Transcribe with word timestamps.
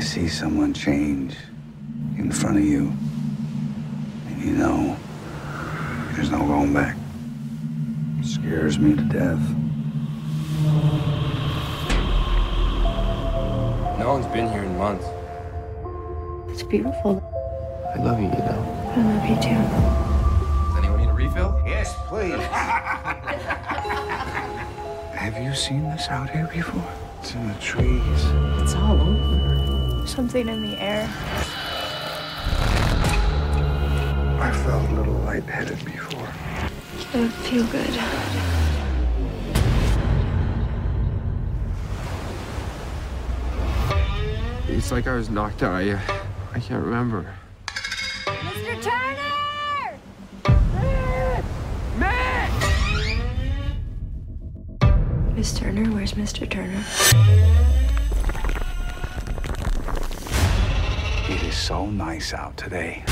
you 0.00 0.06
see 0.06 0.28
someone 0.28 0.72
change 0.72 1.36
in 2.16 2.32
front 2.32 2.56
of 2.56 2.64
you, 2.64 2.90
and 4.28 4.42
you 4.42 4.52
know 4.52 4.96
there's 6.14 6.30
no 6.30 6.38
going 6.38 6.72
back. 6.72 6.96
It 8.18 8.24
scares 8.24 8.78
me 8.78 8.96
to 8.96 9.02
death. 9.02 9.38
No 13.98 14.14
one's 14.14 14.24
been 14.28 14.50
here 14.50 14.62
in 14.62 14.78
months. 14.78 15.04
It's 16.50 16.62
beautiful. 16.62 17.22
I 17.94 17.98
love 18.02 18.18
you, 18.18 18.28
you 18.28 18.38
know. 18.38 18.92
I 18.96 19.02
love 19.02 19.28
you 19.28 19.36
too. 19.36 19.62
Does 20.68 20.78
anyone 20.78 21.00
need 21.00 21.10
a 21.10 21.12
refill? 21.12 21.62
Yes, 21.66 21.94
please. 22.06 22.40
Have 25.12 25.36
you 25.44 25.54
seen 25.54 25.82
this 25.90 26.08
out 26.08 26.30
here 26.30 26.48
before? 26.50 26.82
It's 27.18 27.34
in 27.34 27.48
the 27.48 27.54
trees. 27.56 28.24
It's 28.62 28.74
all 28.74 28.98
over. 28.98 29.59
Something 30.10 30.48
in 30.48 30.62
the 30.62 30.76
air. 30.76 31.08
I 34.40 34.52
felt 34.64 34.90
a 34.90 34.94
little 34.94 35.14
lightheaded 35.14 35.84
before. 35.84 36.28
It 37.14 37.20
would 37.20 37.32
feel 37.32 37.64
good. 37.68 37.96
It's 44.68 44.90
like 44.90 45.06
I 45.06 45.14
was 45.14 45.30
knocked 45.30 45.62
out. 45.62 45.74
I, 45.74 45.90
uh, 45.90 46.00
I 46.54 46.58
can't 46.58 46.84
remember. 46.84 47.32
Mr. 47.68 48.82
Turner! 48.82 49.96
Matt! 51.96 52.52
Miss 55.36 55.56
Turner, 55.56 55.88
where's 55.92 56.14
Mr. 56.14 56.50
Turner? 56.50 56.84
Is 61.50 61.56
so 61.56 61.90
nice 61.90 62.32
out 62.32 62.56
today. 62.56 63.02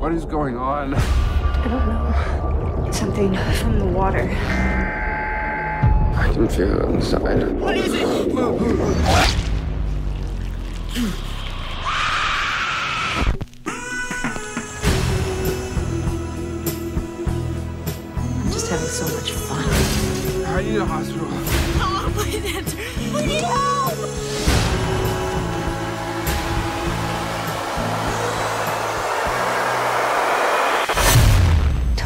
What 0.00 0.12
is 0.12 0.24
going 0.24 0.56
on? 0.56 0.94
I 0.94 1.68
don't 1.68 1.86
know. 1.86 2.90
Something 2.90 3.36
from 3.60 3.78
the 3.78 3.84
water. 3.84 4.30
I 6.16 6.30
can 6.32 6.48
feel 6.48 6.78
it 6.78 6.82
on 6.82 7.00
the 7.00 7.02
side. 7.02 7.42
I'm 7.42 7.60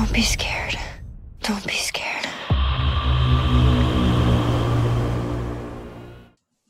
Don't 0.00 0.14
be 0.14 0.22
scared. 0.22 0.78
Don't 1.42 1.66
be 1.66 1.74
scared. 1.74 2.24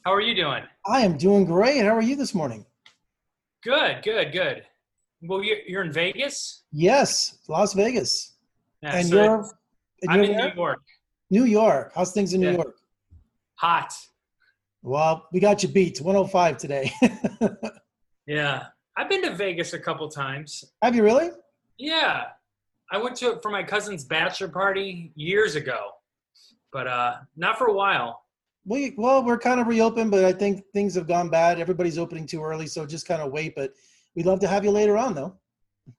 How 0.05 0.13
are 0.13 0.21
you 0.21 0.35
doing? 0.35 0.65
I 0.85 1.03
am 1.03 1.17
doing 1.17 1.45
great. 1.45 1.85
How 1.85 1.95
are 1.95 2.03
you 2.03 2.17
this 2.17 2.35
morning? 2.35 2.67
Good, 3.63 4.03
good, 4.03 4.33
good. 4.33 4.65
Well, 5.23 5.45
you're, 5.45 5.59
you're 5.65 5.85
in 5.85 5.93
Vegas? 5.93 6.65
Yes, 6.73 7.39
Las 7.47 7.73
Vegas. 7.73 8.33
Yeah, 8.83 8.97
and 8.97 9.07
so 9.07 9.15
you're, 9.23 9.51
and 10.03 10.11
I'm 10.11 10.25
in 10.25 10.33
where? 10.33 10.49
New 10.49 10.55
York. 10.57 10.83
New 11.31 11.45
York. 11.45 11.93
How's 11.95 12.13
things 12.13 12.35
in 12.35 12.41
New 12.41 12.51
York? 12.51 12.81
Hot. 13.61 13.93
Well, 14.83 15.29
we 15.33 15.39
got 15.39 15.63
you 15.63 15.69
beat. 15.69 16.01
105 16.01 16.57
today. 16.57 16.93
Yeah. 18.27 18.65
I've 18.97 19.09
been 19.09 19.23
to 19.23 19.35
Vegas 19.35 19.73
a 19.73 19.79
couple 19.79 20.09
times. 20.09 20.65
Have 20.83 20.97
you 20.97 21.05
really? 21.05 21.31
Yeah. 21.79 22.27
I 22.91 22.99
went 22.99 23.17
to 23.17 23.33
it 23.33 23.43
for 23.43 23.51
my 23.51 23.63
cousin's 23.63 24.05
bachelor 24.05 24.49
party 24.49 25.13
years 25.15 25.55
ago, 25.55 25.79
but 26.73 26.87
uh, 26.87 27.17
not 27.37 27.57
for 27.59 27.67
a 27.69 27.73
while. 27.73 28.23
We, 28.67 28.95
well, 28.97 29.25
we're 29.25 29.39
kind 29.39 29.61
of 29.61 29.67
reopened, 29.69 30.11
but 30.11 30.25
I 30.25 30.33
think 30.33 30.65
things 30.75 30.95
have 30.97 31.07
gone 31.07 31.29
bad. 31.31 31.59
Everybody's 31.61 31.99
opening 31.99 32.27
too 32.27 32.43
early, 32.43 32.67
so 32.67 32.85
just 32.85 33.07
kind 33.07 33.23
of 33.23 33.33
wait. 33.33 33.55
But 33.55 33.73
we'd 34.15 34.27
love 34.27 34.41
to 34.41 34.49
have 34.49 34.65
you 34.65 34.71
later 34.71 34.99
on, 34.99 35.15
though. 35.15 35.35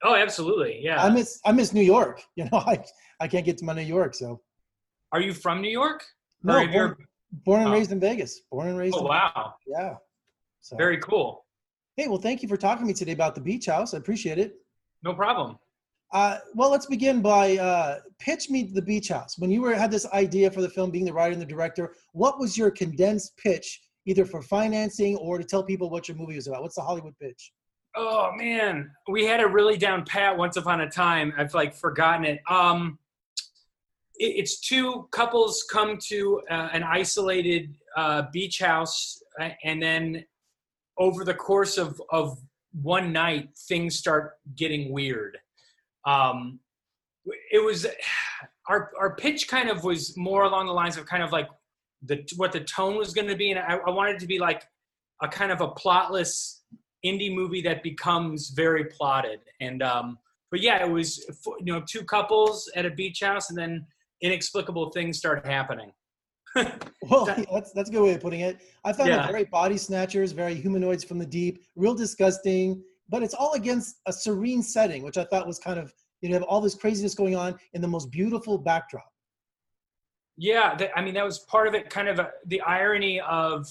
Oh, 0.04 0.16
absolutely. 0.16 0.80
Yeah. 0.82 1.02
I 1.04 1.10
miss 1.10 1.40
I 1.44 1.52
miss 1.52 1.74
New 1.74 1.82
York. 1.82 2.22
You 2.36 2.46
know, 2.46 2.60
I 2.60 2.84
I 3.20 3.28
can't 3.28 3.46
get 3.46 3.58
to 3.60 3.66
my 3.66 3.74
New 3.74 3.82
York, 3.82 4.14
so 4.14 4.42
Are 5.12 5.20
you 5.22 5.34
from 5.34 5.62
New 5.62 5.72
York? 5.72 6.04
no. 6.44 6.56
Or 6.58 6.60
have 6.62 6.74
you 6.74 6.80
Born, 6.80 6.98
born 7.46 7.62
and 7.62 7.70
Oh. 7.70 7.74
raised 7.74 7.92
in 7.92 8.00
Vegas. 8.00 8.42
Born 8.52 8.68
and 8.68 8.78
raised. 8.78 8.96
Oh, 8.98 9.04
wow. 9.04 9.56
Yeah. 9.66 9.96
So 10.62 10.78
Very 10.78 10.98
cool. 11.00 11.46
hey, 11.98 12.08
well, 12.08 12.20
thank 12.20 12.42
you 12.44 12.48
for 12.48 12.58
talking 12.58 12.84
to 12.84 12.88
me 12.88 12.94
today 12.94 13.14
about 13.14 13.34
the 13.36 13.42
beach 13.42 13.66
house. 13.66 13.94
I 13.94 13.98
appreciate 13.98 14.38
it. 14.38 14.56
No 15.04 15.14
problem. 15.14 15.58
Uh, 16.12 16.40
well, 16.54 16.70
let's 16.70 16.86
begin 16.86 17.22
by 17.22 17.58
uh, 17.58 18.00
pitch 18.20 18.50
me 18.50 18.64
the 18.64 18.82
beach 18.82 19.08
house. 19.08 19.38
When 19.38 19.50
you 19.50 19.62
were 19.62 19.74
had 19.74 19.92
this 19.92 20.06
idea 20.08 20.52
for 20.52 20.62
the 20.62 20.70
film, 20.70 20.92
being 20.92 21.06
the 21.06 21.14
writer 21.14 21.32
and 21.32 21.42
the 21.42 21.46
director, 21.46 21.94
what 22.12 22.38
was 22.38 22.58
your 22.58 22.70
condensed 22.70 23.38
pitch, 23.38 23.82
either 24.06 24.26
for 24.26 24.42
financing 24.42 25.16
or 25.18 25.38
to 25.38 25.44
tell 25.44 25.64
people 25.64 25.90
what 25.90 26.10
your 26.10 26.18
movie 26.18 26.36
was 26.36 26.48
about? 26.48 26.64
What's 26.64 26.76
the 26.76 26.82
Hollywood 26.82 27.18
pitch? 27.18 27.54
Oh 27.96 28.32
man, 28.36 28.92
we 29.10 29.26
had 29.26 29.40
it 29.40 29.48
really 29.48 29.78
down 29.78 30.06
pat 30.06 30.38
once 30.38 30.58
upon 30.58 30.82
a 30.82 30.90
time. 30.90 31.34
I've 31.38 31.54
like 31.54 31.74
forgotten 31.74 32.26
it. 32.26 32.42
Um, 32.50 33.00
it, 34.16 34.36
it's 34.38 34.60
two 34.60 35.08
couples 35.12 35.66
come 35.70 35.98
to 36.08 36.42
uh, 36.50 36.70
an 36.74 36.84
isolated 36.84 37.74
uh, 37.96 38.24
beach 38.34 38.60
house, 38.60 39.22
uh, 39.40 39.50
and 39.64 39.82
then 39.82 40.26
over 40.98 41.24
the 41.24 41.34
course 41.34 41.78
of 41.78 42.02
of 42.12 42.38
one 42.82 43.12
night, 43.12 43.50
things 43.68 43.98
start 43.98 44.34
getting 44.56 44.92
weird. 44.92 45.38
Um, 46.06 46.60
it 47.52 47.64
was 47.64 47.86
our 48.68 48.92
our 49.00 49.16
pitch 49.16 49.48
kind 49.48 49.70
of 49.70 49.84
was 49.84 50.16
more 50.18 50.44
along 50.44 50.68
the 50.68 50.74
lines 50.74 50.98
of 50.98 51.06
kind 51.06 51.24
of 51.24 51.32
like 51.32 51.48
the 52.04 52.24
what 52.38 52.52
the 52.52 52.62
tone 52.62 52.98
was 52.98 53.14
going 53.14 53.28
to 53.28 53.36
be, 53.36 53.52
and 53.52 53.60
I, 53.60 53.76
I 53.78 53.90
wanted 53.92 54.16
it 54.16 54.20
to 54.22 54.28
be 54.28 54.40
like 54.40 54.64
a 55.22 55.28
kind 55.28 55.52
of 55.52 55.62
a 55.62 55.68
plotless 55.70 56.60
indie 57.06 57.34
movie 57.34 57.62
that 57.64 57.82
becomes 57.84 58.50
very 58.50 58.86
plotted 58.86 59.40
and 59.60 59.82
um 59.82 60.20
but 60.52 60.62
yeah 60.62 60.84
it 60.86 60.90
was 60.90 61.26
you 61.60 61.74
know 61.74 61.82
two 61.88 62.04
couples 62.04 62.70
at 62.76 62.86
a 62.86 62.92
beach 62.92 63.22
house 63.24 63.50
and 63.50 63.58
then 63.58 63.84
inexplicable 64.22 64.92
things 64.92 65.18
start 65.18 65.44
happening 65.46 65.92
Well, 66.56 67.26
That- 67.26 67.48
that's 67.52 67.72
that's 67.72 67.90
a 67.90 67.92
good 67.92 68.04
way 68.04 68.14
of 68.14 68.22
putting 68.22 68.42
it. 68.42 68.62
I 68.84 68.94
found 68.94 69.10
Yeah. 69.10 69.26
it 69.28 69.32
very 69.32 69.46
body 69.46 69.78
snatchers, 69.78 70.32
very 70.32 70.54
humanoids 70.54 71.04
from 71.04 71.18
the 71.18 71.26
deep, 71.26 71.64
real 71.76 71.96
disgusting, 71.96 72.84
but 73.10 73.24
it's 73.24 73.34
all 73.34 73.54
against 73.54 73.98
a 74.06 74.14
serene 74.14 74.64
setting, 74.64 75.04
which 75.04 75.18
I 75.18 75.26
thought 75.26 75.48
was 75.48 75.60
kind 75.60 75.80
of 75.80 75.94
you 76.22 76.30
know, 76.30 76.36
have 76.36 76.44
all 76.44 76.62
this 76.62 76.76
craziness 76.76 77.16
going 77.16 77.36
on 77.36 77.58
in 77.74 77.82
the 77.82 77.88
most 77.88 78.12
beautiful 78.12 78.58
backdrop. 78.58 79.12
yeah 80.38 80.78
i 80.96 81.02
mean 81.02 81.14
that 81.14 81.26
was 81.26 81.40
part 81.40 81.68
of 81.68 81.74
it 81.74 81.90
kind 81.90 82.08
of 82.08 82.20
uh 82.20 82.28
the 82.48 82.62
irony 82.62 83.20
of 83.22 83.68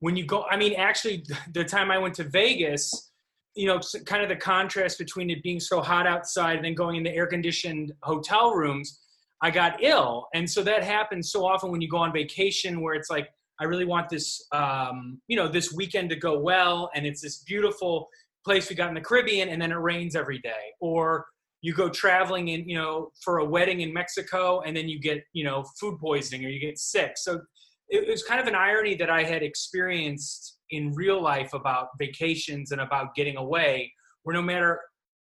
when 0.00 0.16
you 0.16 0.24
go 0.24 0.44
i 0.50 0.56
mean 0.56 0.74
actually 0.74 1.24
the 1.54 1.64
time 1.64 1.90
i 1.90 1.98
went 1.98 2.14
to 2.14 2.24
vegas 2.24 3.10
you 3.54 3.66
know 3.66 3.80
kind 4.04 4.22
of 4.22 4.28
the 4.28 4.36
contrast 4.36 4.98
between 4.98 5.30
it 5.30 5.42
being 5.42 5.58
so 5.58 5.80
hot 5.80 6.06
outside 6.06 6.56
and 6.56 6.64
then 6.64 6.74
going 6.74 6.96
in 6.96 7.02
the 7.02 7.14
air 7.14 7.26
conditioned 7.26 7.92
hotel 8.02 8.54
rooms 8.54 9.00
i 9.42 9.50
got 9.50 9.82
ill 9.82 10.28
and 10.34 10.48
so 10.48 10.62
that 10.62 10.84
happens 10.84 11.32
so 11.32 11.44
often 11.44 11.70
when 11.70 11.80
you 11.80 11.88
go 11.88 11.98
on 11.98 12.12
vacation 12.12 12.80
where 12.82 12.94
it's 12.94 13.10
like 13.10 13.28
i 13.60 13.64
really 13.64 13.86
want 13.86 14.08
this 14.08 14.46
um, 14.52 15.20
you 15.28 15.36
know 15.36 15.48
this 15.48 15.72
weekend 15.72 16.10
to 16.10 16.16
go 16.16 16.38
well 16.38 16.90
and 16.94 17.06
it's 17.06 17.22
this 17.22 17.38
beautiful 17.38 18.08
place 18.46 18.70
we 18.70 18.76
got 18.76 18.88
in 18.88 18.94
the 18.94 19.00
caribbean 19.00 19.48
and 19.48 19.60
then 19.60 19.72
it 19.72 19.76
rains 19.76 20.14
every 20.14 20.38
day. 20.38 20.72
Or 20.80 21.26
you 21.62 21.74
go 21.74 21.88
traveling 21.88 22.48
in 22.48 22.68
you 22.68 22.76
know 22.76 23.10
for 23.24 23.38
a 23.38 23.44
wedding 23.44 23.80
in 23.80 23.92
mexico 23.92 24.60
and 24.60 24.76
then 24.76 24.88
you 24.88 25.00
get 25.00 25.24
you 25.32 25.42
know 25.42 25.64
food 25.80 25.98
poisoning 25.98 26.46
or 26.46 26.48
you 26.48 26.60
get 26.60 26.78
sick. 26.78 27.12
So 27.16 27.40
it, 27.88 28.08
was 28.08 28.22
kind 28.22 28.40
of 28.40 28.46
an 28.46 28.54
irony 28.54 28.94
that 28.96 29.10
i 29.10 29.22
had 29.22 29.42
experienced 29.42 30.58
in 30.70 30.92
real 30.94 31.20
life 31.22 31.52
about 31.54 31.88
vacations 31.98 32.72
and 32.72 32.80
about 32.80 33.14
getting 33.14 33.36
away 33.36 33.92
where 34.22 34.34
no 34.34 34.42
matter 34.42 34.80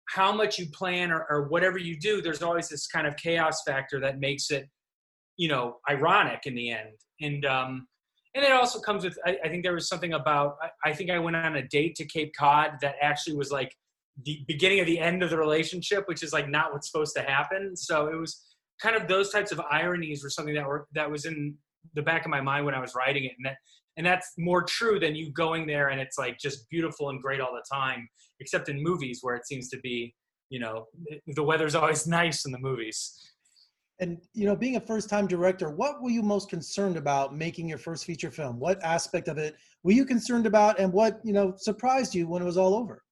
how 0.09 0.31
much 0.31 0.57
you 0.59 0.67
plan 0.71 1.11
or, 1.11 1.25
or 1.29 1.47
whatever 1.49 1.77
you 1.77 1.99
do 1.99 2.21
there's 2.21 2.41
always 2.41 2.67
this 2.69 2.87
kind 2.87 3.07
of 3.07 3.15
chaos 3.17 3.57
factor 3.67 3.99
that 3.99 4.19
makes 4.19 4.51
it 4.51 4.67
you 5.37 5.47
know 5.47 5.77
ironic 5.89 6.41
in 6.45 6.55
the 6.55 6.71
end. 6.71 6.89
And 7.21 7.45
um 7.45 7.87
and 8.35 8.45
it 8.45 8.51
also 8.51 8.79
comes 8.79 9.03
with 9.03 9.17
i, 9.25 9.37
I 9.43 9.49
think 9.49 9.63
there 9.63 9.73
was 9.73 9.87
something 9.87 10.13
about 10.13 10.57
I, 10.61 10.89
I 10.89 10.93
think 10.93 11.09
i 11.09 11.17
went 11.19 11.35
on 11.35 11.55
a 11.55 11.67
date 11.67 11.95
to 11.95 12.05
cape 12.05 12.33
cod 12.37 12.73
that 12.81 12.95
actually 13.01 13.35
was 13.35 13.51
like 13.51 13.75
the 14.23 14.43
beginning 14.47 14.79
of 14.79 14.85
the 14.85 14.99
end 14.99 15.23
of 15.23 15.29
the 15.29 15.37
relationship 15.37 16.07
which 16.07 16.23
is 16.23 16.31
like 16.31 16.49
not 16.49 16.71
what's 16.71 16.89
supposed 16.89 17.15
to 17.15 17.21
happen 17.21 17.75
so 17.75 18.07
it 18.07 18.15
was 18.15 18.45
kind 18.81 18.95
of 18.95 19.07
those 19.07 19.31
types 19.31 19.51
of 19.51 19.59
ironies 19.71 20.23
were 20.23 20.29
something 20.29 20.55
that 20.55 20.67
were 20.67 20.87
that 20.93 21.09
was 21.09 21.25
in 21.25 21.55
the 21.93 22.01
back 22.01 22.25
of 22.25 22.31
my 22.31 22.41
mind 22.41 22.65
when 22.65 22.75
I 22.75 22.79
was 22.79 22.93
writing 22.95 23.25
it, 23.25 23.33
and 23.37 23.45
that 23.45 23.57
and 23.97 24.05
that's 24.05 24.33
more 24.37 24.63
true 24.63 24.99
than 24.99 25.15
you 25.15 25.31
going 25.31 25.65
there 25.65 25.89
and 25.89 26.01
it's 26.01 26.17
like 26.17 26.37
just 26.37 26.69
beautiful 26.69 27.09
and 27.09 27.21
great 27.21 27.39
all 27.39 27.53
the 27.53 27.63
time, 27.73 28.07
except 28.39 28.67
in 28.67 28.81
movies 28.81 29.19
where 29.21 29.35
it 29.35 29.47
seems 29.47 29.69
to 29.69 29.79
be, 29.79 30.13
you 30.49 30.59
know, 30.59 30.85
the 31.27 31.43
weather's 31.43 31.75
always 31.75 32.05
nice 32.05 32.45
in 32.45 32.51
the 32.51 32.59
movies. 32.59 33.13
And 33.99 34.17
you 34.33 34.45
know, 34.45 34.55
being 34.55 34.75
a 34.75 34.81
first-time 34.81 35.25
director, 35.25 35.69
what 35.69 36.01
were 36.01 36.09
you 36.09 36.21
most 36.21 36.49
concerned 36.49 36.97
about 36.97 37.35
making 37.35 37.69
your 37.69 37.77
first 37.77 38.05
feature 38.05 38.31
film? 38.31 38.59
What 38.59 38.83
aspect 38.83 39.27
of 39.27 39.37
it 39.37 39.55
were 39.83 39.93
you 39.93 40.05
concerned 40.05 40.45
about, 40.45 40.79
and 40.79 40.91
what 40.91 41.19
you 41.23 41.33
know 41.33 41.53
surprised 41.57 42.13
you 42.13 42.27
when 42.27 42.41
it 42.41 42.45
was 42.45 42.57
all 42.57 42.75
over? 42.75 43.03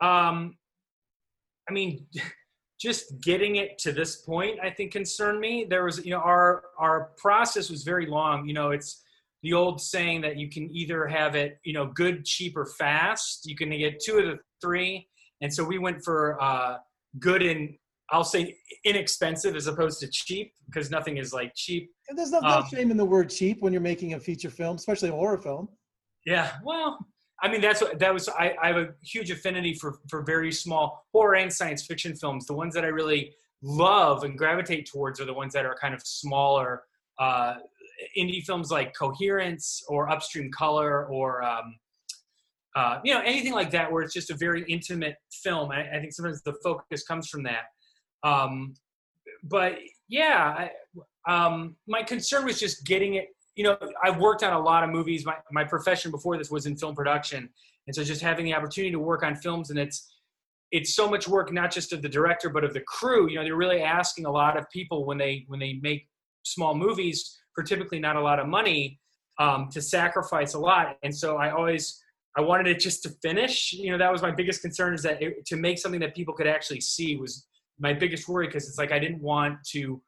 Um, 0.00 0.56
I 1.68 1.72
mean, 1.72 2.06
just 2.80 3.20
getting 3.22 3.56
it 3.56 3.78
to 3.78 3.92
this 3.92 4.16
point, 4.16 4.58
I 4.62 4.70
think 4.70 4.92
concerned 4.92 5.40
me. 5.40 5.66
There 5.68 5.84
was, 5.84 6.04
you 6.04 6.10
know, 6.10 6.20
our 6.20 6.64
our 6.78 7.12
process 7.16 7.70
was 7.70 7.84
very 7.84 8.06
long. 8.06 8.46
You 8.48 8.54
know, 8.54 8.70
it's 8.70 9.02
the 9.42 9.52
old 9.52 9.80
saying 9.80 10.22
that 10.22 10.36
you 10.36 10.50
can 10.50 10.68
either 10.74 11.06
have 11.06 11.34
it, 11.36 11.58
you 11.64 11.72
know, 11.72 11.86
good, 11.86 12.24
cheap, 12.24 12.56
or 12.56 12.66
fast. 12.66 13.46
You 13.46 13.54
can 13.54 13.70
get 13.70 14.00
two 14.00 14.18
of 14.18 14.24
the 14.26 14.38
three. 14.60 15.08
And 15.40 15.52
so 15.52 15.62
we 15.62 15.78
went 15.78 16.02
for 16.02 16.42
uh, 16.42 16.78
good 17.18 17.42
and 17.42 17.76
I'll 18.10 18.24
say 18.24 18.56
inexpensive 18.84 19.56
as 19.56 19.66
opposed 19.66 20.00
to 20.00 20.08
cheap 20.08 20.52
because 20.66 20.90
nothing 20.90 21.16
is 21.16 21.32
like 21.32 21.52
cheap. 21.54 21.90
And 22.08 22.16
there's 22.16 22.30
no, 22.30 22.40
no 22.40 22.48
um, 22.48 22.64
shame 22.72 22.90
in 22.90 22.96
the 22.96 23.04
word 23.04 23.30
cheap 23.30 23.60
when 23.60 23.72
you're 23.72 23.82
making 23.82 24.14
a 24.14 24.20
feature 24.20 24.50
film, 24.50 24.76
especially 24.76 25.08
a 25.08 25.12
horror 25.12 25.38
film. 25.38 25.68
Yeah, 26.24 26.52
well, 26.64 26.98
I 27.42 27.48
mean 27.48 27.60
that's 27.60 27.80
what 27.80 27.98
that 27.98 28.14
was. 28.14 28.28
I, 28.28 28.54
I 28.62 28.68
have 28.68 28.76
a 28.76 28.88
huge 29.02 29.30
affinity 29.30 29.74
for 29.74 29.98
for 30.08 30.22
very 30.22 30.52
small 30.52 31.04
horror 31.12 31.36
and 31.36 31.52
science 31.52 31.84
fiction 31.84 32.14
films. 32.14 32.46
The 32.46 32.54
ones 32.54 32.74
that 32.74 32.84
I 32.84 32.88
really 32.88 33.32
love 33.62 34.24
and 34.24 34.38
gravitate 34.38 34.88
towards 34.90 35.20
are 35.20 35.24
the 35.24 35.34
ones 35.34 35.52
that 35.54 35.66
are 35.66 35.76
kind 35.80 35.94
of 35.94 36.02
smaller. 36.04 36.82
Uh, 37.18 37.54
indie 38.16 38.42
films 38.42 38.70
like 38.70 38.94
Coherence 38.94 39.82
or 39.88 40.10
Upstream 40.10 40.50
Color 40.52 41.06
or 41.06 41.42
um, 41.42 41.76
uh, 42.74 43.00
you 43.04 43.14
know 43.14 43.20
anything 43.20 43.52
like 43.52 43.70
that, 43.70 43.90
where 43.90 44.02
it's 44.02 44.14
just 44.14 44.30
a 44.30 44.36
very 44.36 44.64
intimate 44.64 45.16
film. 45.30 45.70
I, 45.70 45.96
I 45.96 46.00
think 46.00 46.12
sometimes 46.12 46.42
the 46.42 46.54
focus 46.62 47.04
comes 47.04 47.28
from 47.28 47.42
that. 47.44 47.64
Um, 48.26 48.74
but 49.44 49.78
yeah, 50.08 50.68
I, 51.26 51.46
um, 51.46 51.76
my 51.86 52.02
concern 52.02 52.44
was 52.44 52.58
just 52.58 52.84
getting 52.84 53.14
it. 53.14 53.28
You 53.54 53.64
know, 53.64 53.78
I've 54.02 54.18
worked 54.18 54.42
on 54.42 54.52
a 54.52 54.58
lot 54.58 54.84
of 54.84 54.90
movies. 54.90 55.24
My 55.24 55.36
my 55.50 55.64
profession 55.64 56.10
before 56.10 56.36
this 56.36 56.50
was 56.50 56.66
in 56.66 56.76
film 56.76 56.94
production, 56.94 57.48
and 57.86 57.94
so 57.94 58.04
just 58.04 58.20
having 58.20 58.44
the 58.44 58.54
opportunity 58.54 58.92
to 58.92 58.98
work 58.98 59.22
on 59.22 59.36
films, 59.36 59.70
and 59.70 59.78
it's 59.78 60.12
it's 60.72 60.94
so 60.94 61.08
much 61.08 61.28
work, 61.28 61.52
not 61.52 61.70
just 61.70 61.92
of 61.92 62.02
the 62.02 62.08
director 62.08 62.48
but 62.50 62.64
of 62.64 62.74
the 62.74 62.80
crew. 62.80 63.28
You 63.28 63.36
know, 63.36 63.44
they're 63.44 63.56
really 63.56 63.82
asking 63.82 64.26
a 64.26 64.30
lot 64.30 64.58
of 64.58 64.68
people 64.70 65.06
when 65.06 65.18
they 65.18 65.44
when 65.48 65.60
they 65.60 65.74
make 65.82 66.08
small 66.42 66.74
movies 66.74 67.38
for 67.54 67.62
typically 67.62 67.98
not 67.98 68.16
a 68.16 68.20
lot 68.20 68.38
of 68.38 68.46
money 68.46 69.00
um, 69.38 69.68
to 69.72 69.80
sacrifice 69.80 70.54
a 70.54 70.58
lot. 70.58 70.96
And 71.02 71.14
so 71.14 71.36
I 71.36 71.50
always 71.50 72.02
I 72.36 72.42
wanted 72.42 72.66
it 72.66 72.80
just 72.80 73.02
to 73.04 73.10
finish. 73.22 73.72
You 73.72 73.92
know, 73.92 73.98
that 73.98 74.12
was 74.12 74.20
my 74.20 74.30
biggest 74.30 74.60
concern 74.60 74.92
is 74.94 75.02
that 75.02 75.22
it, 75.22 75.46
to 75.46 75.56
make 75.56 75.78
something 75.78 76.00
that 76.00 76.14
people 76.14 76.34
could 76.34 76.46
actually 76.46 76.80
see 76.80 77.16
was 77.16 77.46
my 77.78 77.92
biggest 77.92 78.28
worry 78.28 78.46
because 78.46 78.68
it's 78.68 78.78
like 78.78 78.92
I 78.92 78.98
didn't 78.98 79.20
want 79.20 79.58
to 79.72 80.00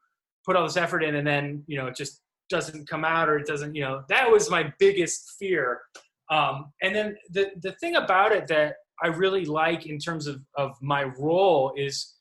put 0.45 0.55
all 0.55 0.63
this 0.63 0.77
effort 0.77 1.03
in 1.03 1.15
and 1.15 1.27
then 1.27 1.63
you 1.67 1.77
know 1.77 1.87
it 1.87 1.95
just 1.95 2.21
doesn't 2.49 2.89
come 2.89 3.05
out 3.05 3.29
or 3.29 3.37
it 3.37 3.45
doesn't 3.45 3.75
you 3.75 3.81
know 3.81 4.03
that 4.09 4.29
was 4.29 4.49
my 4.49 4.73
biggest 4.79 5.35
fear. 5.39 5.81
Um, 6.31 6.71
and 6.81 6.95
then 6.95 7.17
the 7.29 7.51
the 7.61 7.73
thing 7.73 7.95
about 7.95 8.31
it 8.31 8.47
that 8.47 8.75
i 9.01 9.07
really 9.07 9.45
like 9.45 9.85
in 9.85 9.97
terms 9.97 10.27
of 10.27 10.41
of 10.55 10.75
my 10.81 11.03
role 11.17 11.73
is 11.75 12.15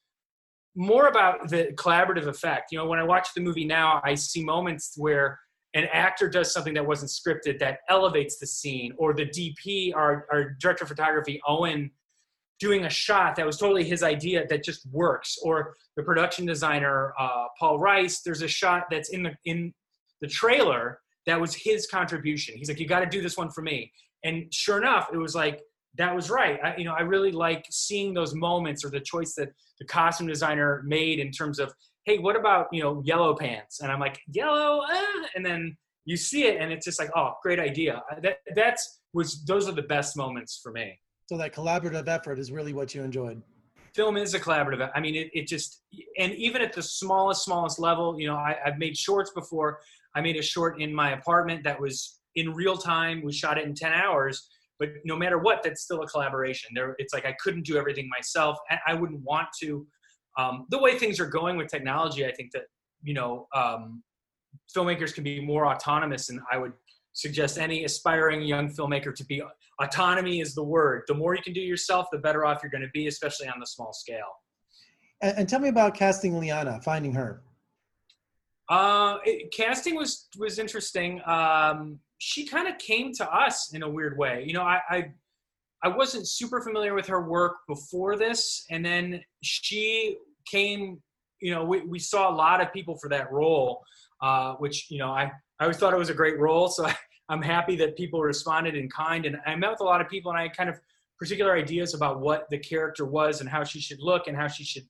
more 0.74 1.08
about 1.08 1.48
the 1.48 1.72
collaborative 1.74 2.26
effect. 2.26 2.72
You 2.72 2.78
know 2.78 2.86
when 2.86 2.98
i 2.98 3.02
watch 3.02 3.28
the 3.34 3.40
movie 3.40 3.64
now 3.64 4.00
i 4.04 4.14
see 4.14 4.42
moments 4.42 4.94
where 4.96 5.38
an 5.74 5.86
actor 5.92 6.28
does 6.28 6.52
something 6.52 6.74
that 6.74 6.86
wasn't 6.86 7.10
scripted 7.10 7.58
that 7.58 7.80
elevates 7.88 8.38
the 8.38 8.46
scene 8.46 8.92
or 8.96 9.12
the 9.12 9.26
dp 9.26 9.94
our, 9.94 10.26
our 10.32 10.56
director 10.60 10.84
of 10.84 10.88
photography 10.88 11.40
owen 11.46 11.90
doing 12.58 12.84
a 12.84 12.90
shot 12.90 13.36
that 13.36 13.46
was 13.46 13.56
totally 13.56 13.84
his 13.84 14.02
idea 14.02 14.46
that 14.48 14.64
just 14.64 14.86
works. 14.90 15.38
Or 15.42 15.74
the 15.96 16.02
production 16.02 16.46
designer 16.46 17.12
uh, 17.18 17.46
paul 17.58 17.78
rice 17.78 18.20
there's 18.20 18.42
a 18.42 18.48
shot 18.48 18.84
that's 18.90 19.10
in 19.10 19.22
the 19.22 19.34
in 19.44 19.72
the 20.20 20.28
trailer 20.28 21.00
that 21.26 21.40
was 21.40 21.54
his 21.54 21.86
contribution. 21.86 22.56
He's 22.56 22.68
like 22.68 22.80
you 22.80 22.86
got 22.86 23.00
to 23.00 23.06
do 23.06 23.20
this 23.20 23.36
one 23.36 23.50
for 23.50 23.62
me. 23.62 23.92
And 24.24 24.52
sure 24.52 24.78
enough 24.78 25.08
it 25.12 25.16
was 25.16 25.34
like 25.34 25.60
that 25.96 26.14
was 26.14 26.30
right. 26.30 26.58
I, 26.62 26.76
you 26.76 26.84
know 26.84 26.94
i 26.94 27.00
really 27.00 27.32
like 27.32 27.64
seeing 27.70 28.14
those 28.14 28.34
moments 28.34 28.84
or 28.84 28.90
the 28.90 29.00
choice 29.00 29.34
that 29.34 29.50
the 29.78 29.86
costume 29.86 30.26
designer 30.26 30.82
made 30.84 31.18
in 31.18 31.30
terms 31.30 31.58
of 31.58 31.72
hey 32.04 32.18
what 32.18 32.36
about 32.36 32.66
you 32.72 32.82
know 32.82 33.02
yellow 33.04 33.34
pants? 33.34 33.80
And 33.80 33.90
i'm 33.92 34.00
like 34.00 34.20
yellow 34.32 34.82
ah, 34.88 35.26
and 35.34 35.44
then 35.44 35.76
you 36.04 36.16
see 36.16 36.44
it 36.44 36.60
and 36.60 36.72
it's 36.72 36.86
just 36.86 36.98
like 36.98 37.10
oh 37.16 37.34
great 37.42 37.60
idea. 37.60 38.02
That 38.22 38.38
that's 38.54 39.00
was 39.12 39.44
those 39.44 39.68
are 39.68 39.72
the 39.72 39.82
best 39.82 40.16
moments 40.16 40.60
for 40.62 40.72
me 40.72 40.98
so 41.28 41.36
that 41.36 41.54
collaborative 41.54 42.08
effort 42.08 42.38
is 42.38 42.50
really 42.50 42.72
what 42.72 42.94
you 42.94 43.02
enjoyed. 43.02 43.42
Film 43.94 44.16
is 44.16 44.32
a 44.32 44.40
collaborative. 44.40 44.90
I 44.94 45.00
mean, 45.00 45.14
it, 45.14 45.30
it 45.34 45.46
just, 45.46 45.82
and 46.18 46.32
even 46.34 46.62
at 46.62 46.72
the 46.72 46.82
smallest, 46.82 47.44
smallest 47.44 47.78
level, 47.78 48.18
you 48.18 48.26
know, 48.26 48.36
I, 48.36 48.56
I've 48.64 48.78
made 48.78 48.96
shorts 48.96 49.30
before. 49.32 49.80
I 50.14 50.22
made 50.22 50.36
a 50.36 50.42
short 50.42 50.80
in 50.80 50.94
my 50.94 51.12
apartment 51.12 51.64
that 51.64 51.78
was 51.78 52.20
in 52.34 52.54
real 52.54 52.78
time. 52.78 53.22
We 53.22 53.32
shot 53.32 53.58
it 53.58 53.64
in 53.64 53.74
10 53.74 53.92
hours, 53.92 54.48
but 54.78 54.88
no 55.04 55.16
matter 55.16 55.38
what, 55.38 55.62
that's 55.62 55.82
still 55.82 56.02
a 56.02 56.06
collaboration. 56.06 56.70
There, 56.74 56.94
it's 56.98 57.12
like 57.12 57.26
I 57.26 57.34
couldn't 57.42 57.66
do 57.66 57.76
everything 57.76 58.08
myself. 58.08 58.56
and 58.70 58.80
I 58.86 58.94
wouldn't 58.94 59.20
want 59.20 59.48
to. 59.60 59.86
Um, 60.38 60.66
the 60.70 60.78
way 60.78 60.98
things 60.98 61.20
are 61.20 61.26
going 61.26 61.56
with 61.56 61.68
technology, 61.68 62.24
I 62.24 62.32
think 62.32 62.52
that 62.52 62.62
you 63.02 63.12
know 63.12 63.48
um, 63.54 64.02
filmmakers 64.74 65.12
can 65.12 65.24
be 65.24 65.40
more 65.40 65.66
autonomous, 65.66 66.30
and 66.30 66.40
I 66.50 66.58
would 66.58 66.72
suggest 67.18 67.58
any 67.58 67.84
aspiring 67.84 68.42
young 68.42 68.72
filmmaker 68.72 69.12
to 69.12 69.24
be 69.24 69.42
autonomy 69.80 70.40
is 70.40 70.54
the 70.54 70.62
word. 70.62 71.02
The 71.08 71.14
more 71.14 71.34
you 71.34 71.42
can 71.42 71.52
do 71.52 71.60
yourself, 71.60 72.06
the 72.12 72.18
better 72.18 72.44
off 72.44 72.60
you're 72.62 72.70
going 72.70 72.82
to 72.82 72.90
be, 72.94 73.08
especially 73.08 73.48
on 73.48 73.58
the 73.58 73.66
small 73.66 73.92
scale. 73.92 74.30
And, 75.20 75.38
and 75.38 75.48
tell 75.48 75.58
me 75.58 75.68
about 75.68 75.94
casting 75.94 76.38
Liana, 76.38 76.80
finding 76.80 77.12
her. 77.14 77.42
Uh, 78.68 79.18
it, 79.24 79.52
casting 79.52 79.96
was 79.96 80.28
was 80.38 80.60
interesting. 80.60 81.20
Um, 81.26 81.98
she 82.18 82.46
kind 82.46 82.68
of 82.68 82.78
came 82.78 83.12
to 83.14 83.28
us 83.28 83.72
in 83.74 83.82
a 83.82 83.88
weird 83.88 84.16
way. 84.16 84.44
You 84.46 84.52
know, 84.52 84.62
I, 84.62 84.80
I 84.88 85.12
I 85.82 85.88
wasn't 85.88 86.28
super 86.28 86.60
familiar 86.60 86.94
with 86.94 87.06
her 87.06 87.28
work 87.28 87.56
before 87.66 88.16
this, 88.16 88.64
and 88.70 88.84
then 88.84 89.22
she 89.42 90.18
came. 90.46 91.02
You 91.40 91.54
know, 91.54 91.64
we, 91.64 91.80
we 91.80 91.98
saw 91.98 92.30
a 92.30 92.34
lot 92.34 92.60
of 92.60 92.72
people 92.72 92.98
for 92.98 93.08
that 93.08 93.32
role, 93.32 93.82
uh, 94.22 94.54
which 94.54 94.88
you 94.90 94.98
know 94.98 95.10
I 95.10 95.32
I 95.58 95.64
always 95.64 95.78
thought 95.78 95.94
it 95.94 95.98
was 95.98 96.10
a 96.10 96.14
great 96.14 96.38
role. 96.38 96.68
So 96.68 96.86
I, 96.86 96.94
I'm 97.28 97.42
happy 97.42 97.76
that 97.76 97.96
people 97.96 98.20
responded 98.20 98.74
in 98.74 98.88
kind. 98.88 99.26
And 99.26 99.38
I 99.46 99.54
met 99.56 99.70
with 99.70 99.80
a 99.80 99.84
lot 99.84 100.00
of 100.00 100.08
people, 100.08 100.30
and 100.30 100.38
I 100.38 100.44
had 100.44 100.56
kind 100.56 100.70
of 100.70 100.80
particular 101.18 101.54
ideas 101.54 101.94
about 101.94 102.20
what 102.20 102.48
the 102.50 102.58
character 102.58 103.04
was 103.04 103.40
and 103.40 103.48
how 103.48 103.64
she 103.64 103.80
should 103.80 104.00
look 104.00 104.28
and 104.28 104.36
how 104.36 104.48
she 104.48 104.64
should, 104.64 104.84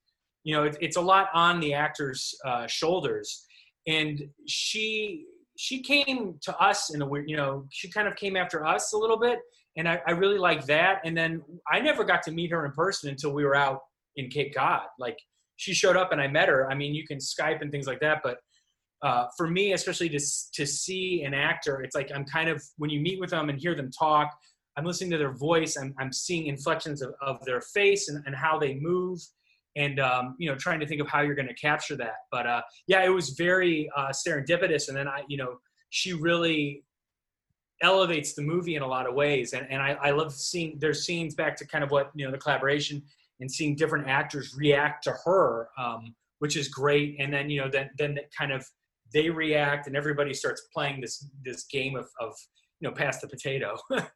you 0.44 0.54
know, 0.54 0.64
it, 0.64 0.76
it's 0.80 0.96
a 0.96 1.00
lot 1.00 1.28
on 1.34 1.58
the 1.60 1.74
actor's 1.74 2.34
uh, 2.44 2.66
shoulders. 2.66 3.44
And 3.86 4.22
she 4.46 5.24
she 5.56 5.82
came 5.82 6.38
to 6.42 6.56
us 6.58 6.94
in 6.94 7.02
a 7.02 7.06
weird, 7.06 7.28
you 7.28 7.36
know, 7.36 7.66
she 7.70 7.90
kind 7.90 8.06
of 8.06 8.14
came 8.14 8.36
after 8.36 8.64
us 8.64 8.92
a 8.92 8.96
little 8.96 9.18
bit, 9.18 9.40
and 9.76 9.88
I, 9.88 10.00
I 10.06 10.12
really 10.12 10.38
like 10.38 10.66
that. 10.66 11.00
And 11.04 11.16
then 11.16 11.42
I 11.70 11.80
never 11.80 12.04
got 12.04 12.22
to 12.24 12.30
meet 12.30 12.52
her 12.52 12.64
in 12.64 12.72
person 12.72 13.10
until 13.10 13.32
we 13.32 13.44
were 13.44 13.56
out 13.56 13.80
in 14.16 14.28
Cape 14.28 14.54
Cod. 14.54 14.82
Like 14.98 15.18
she 15.56 15.74
showed 15.74 15.96
up 15.96 16.12
and 16.12 16.20
I 16.20 16.28
met 16.28 16.48
her. 16.48 16.70
I 16.70 16.74
mean, 16.74 16.94
you 16.94 17.06
can 17.06 17.18
Skype 17.18 17.62
and 17.62 17.72
things 17.72 17.86
like 17.86 18.00
that, 18.00 18.20
but 18.22 18.38
uh, 19.02 19.26
for 19.36 19.48
me, 19.48 19.72
especially 19.72 20.08
to 20.08 20.20
to 20.54 20.66
see 20.66 21.22
an 21.22 21.34
actor, 21.34 21.82
it's 21.82 21.94
like 21.94 22.10
I'm 22.14 22.24
kind 22.24 22.48
of 22.48 22.62
when 22.78 22.90
you 22.90 23.00
meet 23.00 23.20
with 23.20 23.30
them 23.30 23.48
and 23.48 23.58
hear 23.58 23.74
them 23.74 23.90
talk, 23.90 24.36
I'm 24.76 24.84
listening 24.84 25.10
to 25.10 25.18
their 25.18 25.32
voice. 25.32 25.76
I'm 25.76 25.94
I'm 25.98 26.12
seeing 26.12 26.46
inflections 26.46 27.02
of, 27.02 27.14
of 27.20 27.44
their 27.44 27.60
face 27.60 28.08
and, 28.08 28.22
and 28.26 28.34
how 28.34 28.58
they 28.58 28.74
move, 28.74 29.20
and 29.76 30.00
um, 30.00 30.34
you 30.38 30.50
know 30.50 30.56
trying 30.56 30.80
to 30.80 30.86
think 30.86 31.00
of 31.00 31.08
how 31.08 31.20
you're 31.20 31.36
going 31.36 31.48
to 31.48 31.54
capture 31.54 31.96
that. 31.96 32.16
But 32.32 32.46
uh, 32.46 32.62
yeah, 32.88 33.04
it 33.04 33.08
was 33.08 33.30
very 33.30 33.88
uh, 33.96 34.08
serendipitous, 34.08 34.88
and 34.88 34.96
then 34.96 35.06
I 35.06 35.22
you 35.28 35.36
know 35.36 35.58
she 35.90 36.12
really 36.12 36.84
elevates 37.80 38.34
the 38.34 38.42
movie 38.42 38.74
in 38.74 38.82
a 38.82 38.86
lot 38.86 39.08
of 39.08 39.14
ways, 39.14 39.52
and 39.52 39.66
and 39.70 39.80
I, 39.80 39.96
I 40.02 40.10
love 40.10 40.32
seeing 40.32 40.78
their 40.80 40.94
scenes 40.94 41.36
back 41.36 41.56
to 41.56 41.66
kind 41.66 41.84
of 41.84 41.92
what 41.92 42.10
you 42.14 42.24
know 42.24 42.32
the 42.32 42.38
collaboration 42.38 43.02
and 43.40 43.48
seeing 43.50 43.76
different 43.76 44.08
actors 44.08 44.56
react 44.56 45.04
to 45.04 45.14
her. 45.24 45.68
Um, 45.78 46.16
which 46.40 46.56
is 46.56 46.68
great, 46.68 47.16
and 47.18 47.32
then 47.32 47.50
you 47.50 47.60
know 47.60 47.68
then 47.68 47.90
then 47.98 48.14
that 48.14 48.32
kind 48.32 48.52
of 48.52 48.64
they 49.12 49.30
react 49.30 49.86
and 49.86 49.96
everybody 49.96 50.34
starts 50.34 50.68
playing 50.72 51.00
this 51.00 51.26
this 51.44 51.64
game 51.64 51.96
of, 51.96 52.06
of 52.20 52.34
you 52.80 52.88
know 52.88 52.94
pass 52.94 53.20
the 53.20 53.28
potato. 53.28 53.76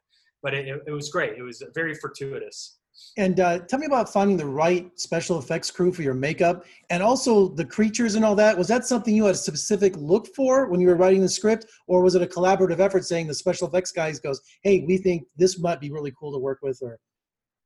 But 0.43 0.53
it, 0.53 0.67
it 0.85 0.91
was 0.91 1.09
great. 1.09 1.37
It 1.37 1.41
was 1.41 1.63
very 1.73 1.95
fortuitous. 1.95 2.79
And 3.17 3.39
uh, 3.39 3.59
tell 3.59 3.79
me 3.79 3.85
about 3.85 4.11
finding 4.11 4.37
the 4.37 4.45
right 4.45 4.91
special 4.99 5.39
effects 5.39 5.71
crew 5.71 5.91
for 5.91 6.03
your 6.03 6.13
makeup 6.13 6.65
and 6.89 7.01
also 7.01 7.47
the 7.47 7.65
creatures 7.65 8.15
and 8.15 8.23
all 8.25 8.35
that. 8.35 8.55
Was 8.55 8.67
that 8.67 8.85
something 8.85 9.15
you 9.15 9.25
had 9.25 9.35
a 9.35 9.37
specific 9.37 9.95
look 9.97 10.27
for 10.35 10.67
when 10.67 10.79
you 10.79 10.87
were 10.87 10.95
writing 10.95 11.21
the 11.21 11.29
script? 11.29 11.65
Or 11.87 12.03
was 12.03 12.13
it 12.15 12.21
a 12.21 12.27
collaborative 12.27 12.79
effort 12.79 13.05
saying 13.05 13.27
the 13.27 13.33
special 13.33 13.67
effects 13.67 13.91
guys 13.91 14.19
goes 14.19 14.41
hey 14.61 14.83
we 14.85 14.97
think 14.97 15.23
this 15.37 15.59
might 15.59 15.79
be 15.79 15.91
really 15.91 16.13
cool 16.19 16.31
to 16.33 16.39
work 16.39 16.59
with 16.61 16.77
or 16.81 16.99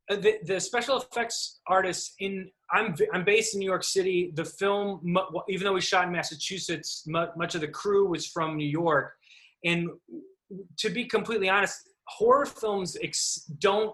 Uh, 0.10 0.16
the, 0.16 0.38
the 0.46 0.60
special 0.60 0.98
effects 0.98 1.60
artists 1.68 2.14
in 2.20 2.50
I'm 2.72 2.96
I'm 3.14 3.24
based 3.24 3.54
in 3.54 3.60
New 3.60 3.66
York 3.66 3.84
City. 3.84 4.32
The 4.36 4.46
film, 4.46 5.16
even 5.50 5.66
though 5.66 5.74
we 5.74 5.82
shot 5.82 6.06
in 6.06 6.12
Massachusetts, 6.12 7.04
much 7.08 7.56
of 7.56 7.62
the 7.62 7.68
crew 7.68 8.08
was 8.08 8.26
from 8.28 8.58
New 8.58 8.68
York. 8.68 9.14
And 9.64 9.90
to 10.78 10.90
be 10.90 11.06
completely 11.06 11.50
honest, 11.50 11.90
horror 12.08 12.46
films 12.46 12.98
ex- 13.02 13.50
don't. 13.60 13.94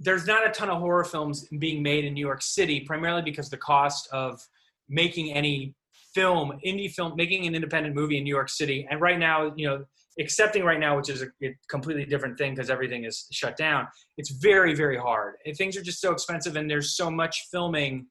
There's 0.00 0.26
not 0.26 0.46
a 0.46 0.50
ton 0.50 0.70
of 0.70 0.78
horror 0.78 1.04
films 1.04 1.48
being 1.58 1.82
made 1.82 2.04
in 2.04 2.14
New 2.14 2.24
York 2.24 2.42
City, 2.42 2.80
primarily 2.80 3.22
because 3.22 3.50
the 3.50 3.56
cost 3.56 4.08
of 4.12 4.40
making 4.88 5.32
any 5.32 5.74
film, 6.14 6.58
indie 6.64 6.90
film, 6.90 7.14
making 7.16 7.46
an 7.46 7.54
independent 7.54 7.94
movie 7.96 8.16
in 8.16 8.24
New 8.24 8.34
York 8.34 8.48
City, 8.48 8.86
and 8.90 9.00
right 9.00 9.18
now, 9.18 9.52
you 9.56 9.66
know, 9.66 9.84
accepting 10.18 10.64
right 10.64 10.80
now, 10.80 10.96
which 10.96 11.08
is 11.08 11.22
a, 11.22 11.54
completely 11.68 12.04
different 12.04 12.38
thing 12.38 12.54
because 12.54 12.70
everything 12.70 13.04
is 13.04 13.26
shut 13.30 13.56
down. 13.56 13.86
It's 14.16 14.30
very, 14.30 14.74
very 14.74 14.96
hard, 14.96 15.34
and 15.46 15.56
things 15.56 15.76
are 15.76 15.82
just 15.82 16.00
so 16.00 16.12
expensive, 16.12 16.56
and 16.56 16.70
there's 16.70 16.96
so 16.96 17.10
much 17.10 17.46
filming. 17.50 18.06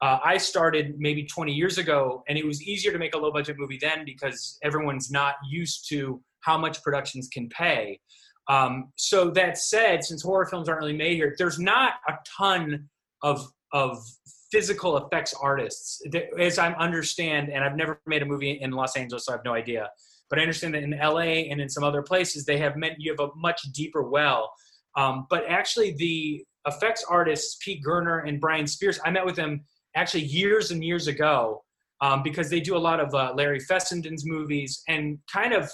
Uh, 0.00 0.18
I 0.24 0.36
started 0.36 0.94
maybe 0.98 1.24
20 1.24 1.52
years 1.52 1.78
ago, 1.78 2.24
and 2.28 2.36
it 2.36 2.44
was 2.44 2.62
easier 2.62 2.92
to 2.92 2.98
make 2.98 3.14
a 3.14 3.18
low 3.18 3.32
budget 3.32 3.56
movie 3.58 3.78
then 3.80 4.04
because 4.04 4.58
everyone's 4.62 5.10
not 5.10 5.34
used 5.48 5.88
to 5.90 6.20
how 6.40 6.58
much 6.58 6.82
productions 6.82 7.28
can 7.32 7.48
pay. 7.48 8.00
Um, 8.48 8.92
so 8.96 9.30
that 9.30 9.58
said, 9.58 10.02
since 10.02 10.22
horror 10.22 10.46
films 10.46 10.68
aren't 10.68 10.80
really 10.80 10.96
made 10.96 11.14
here, 11.14 11.34
there's 11.38 11.58
not 11.58 11.94
a 12.08 12.14
ton 12.38 12.88
of 13.22 13.46
of 13.72 14.04
physical 14.50 14.98
effects 14.98 15.34
artists, 15.40 16.02
as 16.38 16.58
I 16.58 16.72
understand, 16.74 17.48
and 17.48 17.64
I've 17.64 17.74
never 17.74 18.00
made 18.06 18.22
a 18.22 18.26
movie 18.26 18.58
in 18.60 18.70
Los 18.70 18.96
Angeles, 18.96 19.24
so 19.24 19.32
I 19.32 19.36
have 19.36 19.44
no 19.46 19.54
idea. 19.54 19.88
But 20.32 20.38
I 20.38 20.42
understand 20.44 20.72
that 20.72 20.82
in 20.82 20.92
LA 20.98 21.44
and 21.50 21.60
in 21.60 21.68
some 21.68 21.84
other 21.84 22.00
places, 22.00 22.46
they 22.46 22.56
have 22.56 22.74
meant 22.74 22.94
you 22.96 23.12
have 23.12 23.20
a 23.20 23.28
much 23.36 23.60
deeper 23.74 24.02
well. 24.02 24.50
Um, 24.96 25.26
but 25.28 25.44
actually, 25.46 25.92
the 25.92 26.42
effects 26.66 27.04
artists, 27.06 27.58
Pete 27.62 27.84
Gerner 27.84 28.26
and 28.26 28.40
Brian 28.40 28.66
Spears, 28.66 28.98
I 29.04 29.10
met 29.10 29.26
with 29.26 29.36
them 29.36 29.60
actually 29.94 30.24
years 30.24 30.70
and 30.70 30.82
years 30.82 31.06
ago 31.06 31.62
um, 32.00 32.22
because 32.22 32.48
they 32.48 32.60
do 32.60 32.78
a 32.78 32.78
lot 32.78 32.98
of 32.98 33.14
uh, 33.14 33.34
Larry 33.36 33.60
Fessenden's 33.60 34.24
movies 34.24 34.82
and 34.88 35.18
kind 35.30 35.52
of 35.52 35.70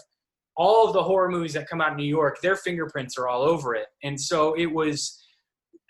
all 0.56 0.88
of 0.88 0.92
the 0.92 1.04
horror 1.04 1.30
movies 1.30 1.52
that 1.52 1.68
come 1.68 1.80
out 1.80 1.92
in 1.92 1.96
New 1.96 2.02
York, 2.02 2.40
their 2.40 2.56
fingerprints 2.56 3.16
are 3.16 3.28
all 3.28 3.42
over 3.42 3.76
it. 3.76 3.86
And 4.02 4.20
so 4.20 4.54
it 4.54 4.66
was, 4.66 5.24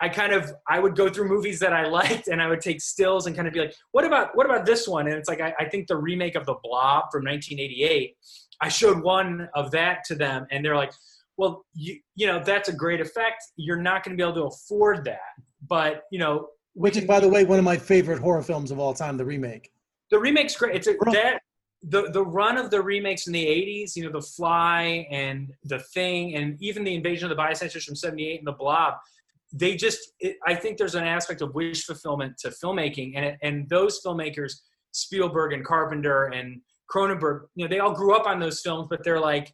I 0.02 0.10
kind 0.10 0.34
of, 0.34 0.52
I 0.68 0.78
would 0.78 0.94
go 0.94 1.08
through 1.08 1.28
movies 1.28 1.58
that 1.60 1.72
I 1.72 1.87
liked 1.88 2.28
and 2.28 2.42
I 2.42 2.48
would 2.48 2.60
take 2.60 2.82
stills 2.82 3.26
and 3.26 3.34
kind 3.34 3.48
of 3.48 3.54
be 3.54 3.60
like, 3.60 3.75
what 3.92 4.04
about, 4.04 4.37
what 4.37 4.44
about 4.44 4.66
this 4.66 4.87
one? 4.87 5.06
And 5.06 5.16
it's 5.16 5.26
like, 5.28 5.40
I, 5.40 5.54
I 5.58 5.64
think 5.70 5.87
the 5.87 5.96
remake 5.96 6.34
of 6.34 6.44
The 6.44 6.56
Blob 6.62 7.04
from 7.10 7.25
1988, 7.25 8.14
I 8.60 8.68
showed 8.68 9.02
one 9.02 9.48
of 9.54 9.70
that 9.72 10.04
to 10.06 10.14
them 10.14 10.46
and 10.50 10.64
they're 10.64 10.76
like, 10.76 10.92
well, 11.36 11.64
you, 11.74 11.98
you 12.16 12.26
know, 12.26 12.42
that's 12.44 12.68
a 12.68 12.72
great 12.72 13.00
effect. 13.00 13.44
You're 13.56 13.80
not 13.80 14.02
going 14.02 14.16
to 14.16 14.22
be 14.22 14.28
able 14.28 14.40
to 14.40 14.54
afford 14.54 15.04
that. 15.04 15.20
But, 15.68 16.02
you 16.10 16.18
know, 16.18 16.48
Which 16.74 16.96
is, 16.96 17.04
by 17.04 17.20
the 17.20 17.28
way, 17.28 17.44
one 17.44 17.58
of 17.58 17.64
my 17.64 17.76
favorite 17.76 18.18
horror 18.18 18.42
films 18.42 18.70
of 18.70 18.78
all 18.78 18.92
time, 18.92 19.16
the 19.16 19.24
remake. 19.24 19.70
the 20.10 20.18
remake's 20.18 20.56
great. 20.56 20.74
It's 20.74 20.88
a, 20.88 20.94
that 21.12 21.40
the 21.82 22.10
the 22.12 22.24
run 22.24 22.56
of 22.56 22.70
the 22.70 22.82
remakes 22.82 23.26
in 23.28 23.32
the 23.32 23.44
'80s, 23.44 23.94
you 23.94 24.04
know, 24.04 24.10
The 24.10 24.20
Fly 24.26 25.06
and 25.10 25.52
The 25.64 25.78
Thing, 25.78 26.34
and 26.34 26.56
even 26.60 26.82
the 26.82 26.94
Invasion 26.94 27.26
of 27.26 27.30
the 27.30 27.36
Body 27.36 27.54
Snatchers 27.54 27.84
from 27.84 27.94
'78 27.94 28.38
and 28.38 28.46
The 28.46 28.52
Blob. 28.52 28.94
They 29.52 29.76
just, 29.76 29.98
it, 30.20 30.36
I 30.44 30.54
think 30.54 30.76
there's 30.76 30.94
an 30.94 31.04
aspect 31.04 31.40
of 31.40 31.54
wish 31.54 31.84
fulfillment 31.84 32.36
to 32.38 32.48
filmmaking, 32.48 33.12
and 33.16 33.24
it, 33.24 33.38
and 33.42 33.68
those 33.68 34.00
filmmakers, 34.04 34.54
Spielberg 34.92 35.52
and 35.52 35.64
Carpenter 35.64 36.26
and 36.26 36.60
Cronenberg, 36.92 37.47
you 37.54 37.64
know, 37.64 37.68
they 37.68 37.80
all 37.80 37.92
grew 37.92 38.14
up 38.14 38.26
on 38.26 38.40
those 38.40 38.61
films, 38.61 38.87
but 38.88 39.04
they're 39.04 39.21
like, 39.21 39.52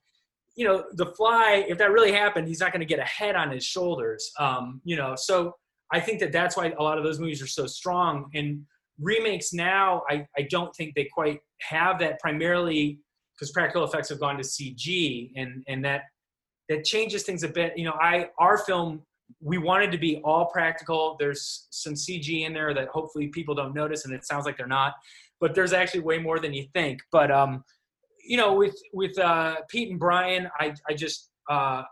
you 0.57 0.65
know, 0.65 0.85
The 0.93 1.07
Fly. 1.07 1.65
If 1.69 1.79
that 1.79 1.91
really 1.91 2.13
happened, 2.13 2.47
he's 2.47 2.61
not 2.61 2.73
going 2.73 2.81
to 2.81 2.87
get 2.87 3.01
a 3.01 3.05
head 3.05 3.35
on 3.35 3.51
his 3.51 3.65
shoulders, 3.65 4.31
um, 4.39 4.81
you 4.85 4.97
know. 4.97 5.15
So 5.17 5.57
I 5.93 6.01
think 6.01 6.21
that 6.21 6.33
that's 6.33 6.57
why 6.57 6.73
a 6.79 6.83
lot 6.83 6.99
of 6.99 7.05
those 7.05 7.19
movies 7.19 7.43
are 7.43 7.47
so 7.47 7.67
strong 7.67 8.31
and 8.35 8.65
remakes 9.01 9.53
now 9.53 10.03
I, 10.09 10.27
I 10.37 10.43
don't 10.51 10.75
think 10.75 10.95
they 10.95 11.09
quite 11.13 11.41
have 11.61 11.99
that 12.01 12.21
primarily 12.21 13.01
because 13.35 13.51
practical 13.51 13.85
effects 13.85 14.09
have 14.11 14.21
gone 14.21 14.37
to 14.37 14.43
cg 14.43 15.33
and 15.37 15.65
and 15.67 15.85
that 15.85 16.03
that 16.69 16.85
changes 16.85 17.25
things 17.25 17.43
a 17.43 17.49
bit 17.49 17.77
you 17.77 17.85
know 17.85 17.95
i 18.01 18.29
our 18.39 18.59
film 18.59 19.03
we 19.41 19.59
wanted 19.59 19.91
to 19.91 19.99
be 19.99 20.21
all 20.25 20.47
practical 20.47 21.17
there's 21.19 21.67
some 21.71 21.95
cg 21.95 22.47
in 22.47 22.53
there 22.53 22.73
that 22.73 22.89
hopefully 22.89 23.29
people 23.29 23.55
don't 23.55 23.75
notice 23.75 24.05
and 24.05 24.15
it 24.15 24.25
sounds 24.25 24.47
like 24.47 24.57
they're 24.57 24.67
not 24.67 24.95
but 25.45 25.55
there's 25.55 25.75
actually 25.75 26.01
way 26.01 26.17
more 26.19 26.39
than 26.39 26.55
you 26.55 26.65
think 26.73 27.01
but 27.13 27.31
um 27.31 27.63
you 28.27 28.39
know 28.39 28.55
with 28.55 28.75
with 28.95 29.19
uh 29.19 29.57
pete 29.69 29.91
and 29.91 30.01
brian 30.01 30.49
i 30.59 30.73
i 30.89 30.95
just 30.95 31.29
uh 31.51 31.83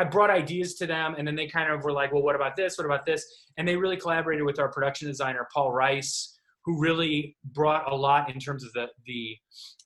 I 0.00 0.04
brought 0.04 0.30
ideas 0.30 0.76
to 0.76 0.86
them, 0.86 1.16
and 1.18 1.26
then 1.26 1.34
they 1.34 1.48
kind 1.48 1.72
of 1.72 1.82
were 1.82 1.90
like, 1.90 2.12
"Well, 2.12 2.22
what 2.22 2.36
about 2.36 2.54
this? 2.54 2.78
What 2.78 2.84
about 2.84 3.04
this?" 3.04 3.26
And 3.56 3.66
they 3.66 3.74
really 3.74 3.96
collaborated 3.96 4.44
with 4.44 4.60
our 4.60 4.70
production 4.70 5.08
designer 5.08 5.48
Paul 5.52 5.72
Rice, 5.72 6.38
who 6.64 6.78
really 6.78 7.36
brought 7.52 7.90
a 7.90 7.94
lot 7.96 8.32
in 8.32 8.38
terms 8.38 8.62
of 8.62 8.72
the 8.74 8.86
the 9.06 9.36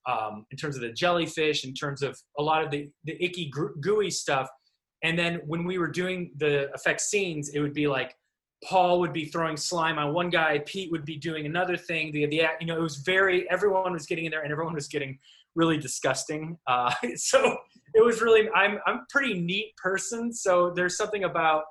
um, 0.06 0.44
in 0.50 0.59
terms 0.59 0.76
of 0.76 0.82
the 0.82 0.92
jellyfish, 0.92 1.64
in 1.64 1.73
terms 1.73 2.02
of 2.02 2.18
a 2.38 2.42
lot 2.42 2.62
of 2.62 2.71
the 2.71 2.90
the 3.04 3.16
icky 3.25 3.50
gooey 3.80 4.11
stuff. 4.11 4.49
And 5.02 5.18
then 5.18 5.40
when 5.47 5.64
we 5.64 5.78
were 5.78 5.88
doing 5.88 6.32
the 6.37 6.71
effect 6.75 7.00
scenes, 7.00 7.49
it 7.54 7.61
would 7.61 7.73
be 7.73 7.88
like 7.88 8.14
Paul 8.64 9.00
would 9.00 9.12
be 9.12 9.25
throwing 9.26 9.57
slime 9.57 9.99
on 9.99 10.12
one 10.14 10.31
guy, 10.31 10.61
Pete 10.66 10.90
would 10.92 11.04
be 11.04 11.16
doing 11.16 11.47
another 11.47 11.76
thing. 11.76 12.12
The 12.12 12.26
the 12.26 12.42
you 12.61 12.66
know 12.66 12.76
it 12.76 12.83
was 12.83 12.99
very 12.99 13.49
everyone 13.50 13.92
was 13.92 14.07
getting 14.07 14.25
in 14.25 14.31
there, 14.31 14.42
and 14.42 14.52
everyone 14.52 14.75
was 14.75 14.88
getting 14.88 15.19
really 15.54 15.78
disgusting. 15.78 16.59
Uh, 16.66 16.92
so 17.16 17.57
it 17.95 18.04
was 18.04 18.23
really 18.23 18.49
I'm 18.54 18.78
I'm 18.87 18.97
a 18.97 19.07
pretty 19.11 19.40
neat 19.40 19.75
person, 19.76 20.33
so 20.33 20.71
there's 20.71 20.97
something 20.97 21.25
about 21.25 21.64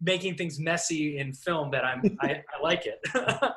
making 0.00 0.36
things 0.36 0.58
messy 0.58 1.18
in 1.18 1.32
film 1.32 1.70
that 1.70 1.84
I'm 1.84 2.16
I, 2.20 2.42
I 2.58 2.62
like 2.62 2.86
it. 2.86 3.00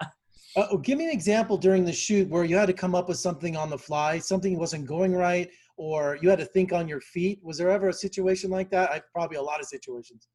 Uh, 0.55 0.65
oh, 0.71 0.77
give 0.79 0.97
me 0.97 1.05
an 1.05 1.11
example 1.11 1.57
during 1.57 1.85
the 1.85 1.93
shoot 1.93 2.27
where 2.27 2.43
you 2.43 2.57
had 2.57 2.65
to 2.65 2.73
come 2.73 2.95
up 2.95 3.07
with 3.07 3.19
something 3.19 3.55
on 3.55 3.69
the 3.69 3.77
fly, 3.77 4.17
something 4.17 4.57
wasn't 4.57 4.83
going 4.83 5.13
right, 5.13 5.47
or 5.77 6.17
you 6.23 6.27
had 6.27 6.39
to 6.39 6.45
think 6.45 6.73
on 6.73 6.87
your 6.87 6.99
feet. 7.01 7.39
Was 7.43 7.59
there 7.59 7.69
ever 7.69 7.89
a 7.89 7.93
situation 7.93 8.49
like 8.49 8.71
that? 8.71 8.89
I 8.89 8.99
probably 9.13 9.37
a 9.37 9.41
lot 9.43 9.59
of 9.59 9.67
situations. 9.67 10.27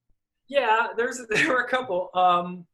Yeah, 0.49 0.89
there's 0.97 1.21
there 1.31 1.49
were 1.49 1.61
a 1.61 1.69
couple. 1.69 2.11
Um, 2.15 2.67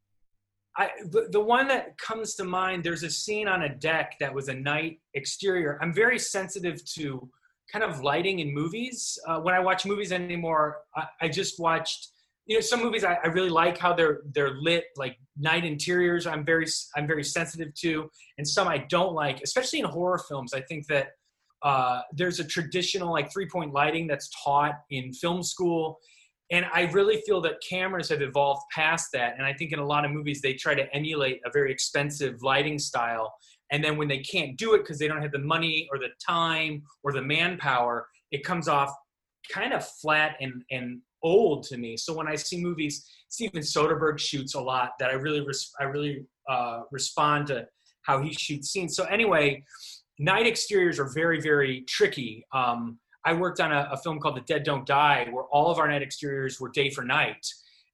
I 0.77 0.89
the, 1.09 1.27
the 1.31 1.39
one 1.39 1.67
that 1.67 1.97
comes 1.97 2.35
to 2.35 2.43
mind. 2.43 2.83
There's 2.83 3.03
a 3.03 3.09
scene 3.09 3.47
on 3.47 3.63
a 3.63 3.69
deck 3.69 4.15
that 4.19 4.33
was 4.33 4.47
a 4.47 4.53
night 4.53 4.99
exterior. 5.13 5.77
I'm 5.81 5.93
very 5.93 6.19
sensitive 6.19 6.83
to 6.93 7.29
kind 7.71 7.83
of 7.83 8.01
lighting 8.01 8.39
in 8.39 8.53
movies. 8.53 9.17
Uh, 9.27 9.39
when 9.39 9.53
I 9.53 9.59
watch 9.59 9.85
movies 9.85 10.11
anymore, 10.11 10.77
I, 10.95 11.05
I 11.21 11.29
just 11.29 11.59
watched. 11.59 12.09
You 12.47 12.57
know, 12.57 12.61
some 12.61 12.81
movies 12.81 13.03
I, 13.03 13.17
I 13.23 13.27
really 13.27 13.49
like 13.49 13.77
how 13.77 13.93
they're 13.93 14.21
they're 14.33 14.55
lit, 14.59 14.85
like 14.97 15.17
night 15.37 15.63
interiors. 15.63 16.25
I'm 16.25 16.43
very 16.43 16.65
I'm 16.95 17.07
very 17.07 17.23
sensitive 17.23 17.73
to, 17.75 18.09
and 18.37 18.47
some 18.47 18.67
I 18.67 18.79
don't 18.89 19.13
like, 19.13 19.41
especially 19.41 19.79
in 19.79 19.85
horror 19.85 20.19
films. 20.27 20.53
I 20.53 20.61
think 20.61 20.87
that 20.87 21.11
uh, 21.63 22.01
there's 22.13 22.39
a 22.39 22.43
traditional 22.43 23.11
like 23.11 23.31
three 23.31 23.47
point 23.47 23.73
lighting 23.73 24.07
that's 24.07 24.29
taught 24.43 24.75
in 24.89 25.13
film 25.13 25.43
school, 25.43 25.99
and 26.51 26.65
I 26.73 26.81
really 26.91 27.21
feel 27.25 27.39
that 27.41 27.55
cameras 27.67 28.09
have 28.09 28.21
evolved 28.21 28.63
past 28.75 29.07
that. 29.13 29.35
And 29.37 29.45
I 29.45 29.53
think 29.53 29.71
in 29.71 29.79
a 29.79 29.85
lot 29.85 30.03
of 30.03 30.11
movies 30.11 30.41
they 30.41 30.53
try 30.53 30.75
to 30.75 30.93
emulate 30.93 31.39
a 31.45 31.49
very 31.51 31.71
expensive 31.71 32.43
lighting 32.43 32.77
style, 32.77 33.33
and 33.71 33.83
then 33.83 33.97
when 33.97 34.09
they 34.09 34.19
can't 34.19 34.57
do 34.57 34.73
it 34.73 34.79
because 34.79 34.99
they 34.99 35.07
don't 35.07 35.21
have 35.21 35.31
the 35.31 35.39
money 35.39 35.87
or 35.91 35.97
the 35.97 36.09
time 36.25 36.83
or 37.03 37.13
the 37.13 37.21
manpower, 37.21 38.05
it 38.31 38.43
comes 38.43 38.67
off 38.67 38.93
kind 39.49 39.73
of 39.73 39.87
flat 40.01 40.35
and 40.41 40.63
and 40.71 40.99
old 41.23 41.63
to 41.63 41.77
me. 41.77 41.95
So 41.97 42.13
when 42.13 42.27
I 42.27 42.35
see 42.35 42.61
movies, 42.61 43.07
Steven 43.29 43.61
Soderbergh 43.61 44.19
shoots 44.19 44.55
a 44.55 44.61
lot 44.61 44.91
that 44.99 45.09
I 45.09 45.13
really 45.13 45.41
res- 45.41 45.71
I 45.79 45.85
really 45.85 46.25
uh, 46.49 46.81
respond 46.91 47.47
to 47.47 47.67
how 48.03 48.21
he 48.21 48.33
shoots 48.33 48.71
scenes. 48.71 48.95
So 48.95 49.05
anyway, 49.05 49.63
night 50.19 50.47
exteriors 50.47 50.99
are 50.99 51.09
very 51.13 51.39
very 51.39 51.81
tricky. 51.87 52.45
Um, 52.53 52.99
I 53.25 53.33
worked 53.33 53.59
on 53.59 53.71
a, 53.71 53.89
a 53.91 53.97
film 53.97 54.19
called 54.19 54.37
The 54.37 54.41
Dead 54.41 54.63
Don't 54.63 54.85
Die, 54.85 55.27
where 55.31 55.43
all 55.45 55.71
of 55.71 55.79
our 55.79 55.87
night 55.87 56.01
exteriors 56.01 56.59
were 56.59 56.69
day 56.69 56.89
for 56.89 57.03
night, 57.03 57.45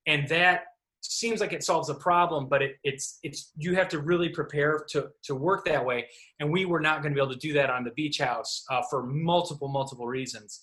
and 0.06 0.28
that 0.30 0.64
seems 1.02 1.40
like 1.40 1.54
it 1.54 1.64
solves 1.64 1.90
a 1.90 1.96
problem, 1.96 2.48
but 2.50 2.62
it, 2.62 2.76
it's 2.84 3.20
it's 3.24 3.52
you 3.58 3.76
have 3.76 3.88
to 3.90 4.00
really 4.00 4.30
prepare 4.30 4.86
to 4.90 5.10
to 5.24 5.36
work 5.36 5.66
that 5.66 5.84
way, 5.84 6.08
and 6.40 6.50
we 6.50 6.66
were 6.66 6.80
not 6.80 7.02
going 7.02 7.12
to 7.12 7.16
be 7.16 7.22
able 7.22 7.34
to 7.34 7.40
do 7.40 7.54
that 7.54 7.70
on 7.70 7.84
the 7.84 7.92
beach 7.92 8.20
house 8.20 8.64
uh, 8.70 8.82
for 8.90 9.04
multiple 9.04 9.68
multiple 9.68 10.08
reasons. 10.08 10.62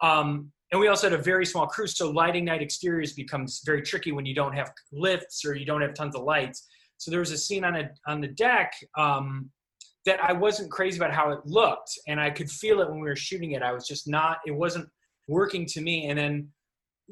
Um, 0.00 0.52
and 0.70 0.80
we 0.80 0.88
also 0.88 1.08
had 1.08 1.18
a 1.18 1.22
very 1.22 1.46
small 1.46 1.66
crew, 1.66 1.86
so 1.86 2.10
lighting 2.10 2.44
night 2.44 2.60
exteriors 2.60 3.14
becomes 3.14 3.62
very 3.64 3.82
tricky 3.82 4.12
when 4.12 4.26
you 4.26 4.34
don't 4.34 4.54
have 4.54 4.70
lifts 4.92 5.44
or 5.44 5.54
you 5.54 5.64
don't 5.64 5.80
have 5.80 5.94
tons 5.94 6.14
of 6.14 6.22
lights. 6.22 6.66
So 6.98 7.10
there 7.10 7.20
was 7.20 7.32
a 7.32 7.38
scene 7.38 7.64
on 7.64 7.76
a 7.76 7.90
on 8.06 8.20
the 8.20 8.28
deck 8.28 8.72
um, 8.96 9.50
that 10.06 10.22
I 10.22 10.32
wasn't 10.32 10.70
crazy 10.70 10.98
about 10.98 11.12
how 11.12 11.30
it 11.30 11.40
looked, 11.44 11.90
and 12.06 12.20
I 12.20 12.30
could 12.30 12.50
feel 12.50 12.80
it 12.80 12.88
when 12.88 13.00
we 13.00 13.08
were 13.08 13.16
shooting 13.16 13.52
it. 13.52 13.62
I 13.62 13.72
was 13.72 13.86
just 13.86 14.08
not; 14.08 14.38
it 14.46 14.52
wasn't 14.52 14.88
working 15.26 15.66
to 15.66 15.80
me. 15.80 16.06
And 16.08 16.18
then 16.18 16.48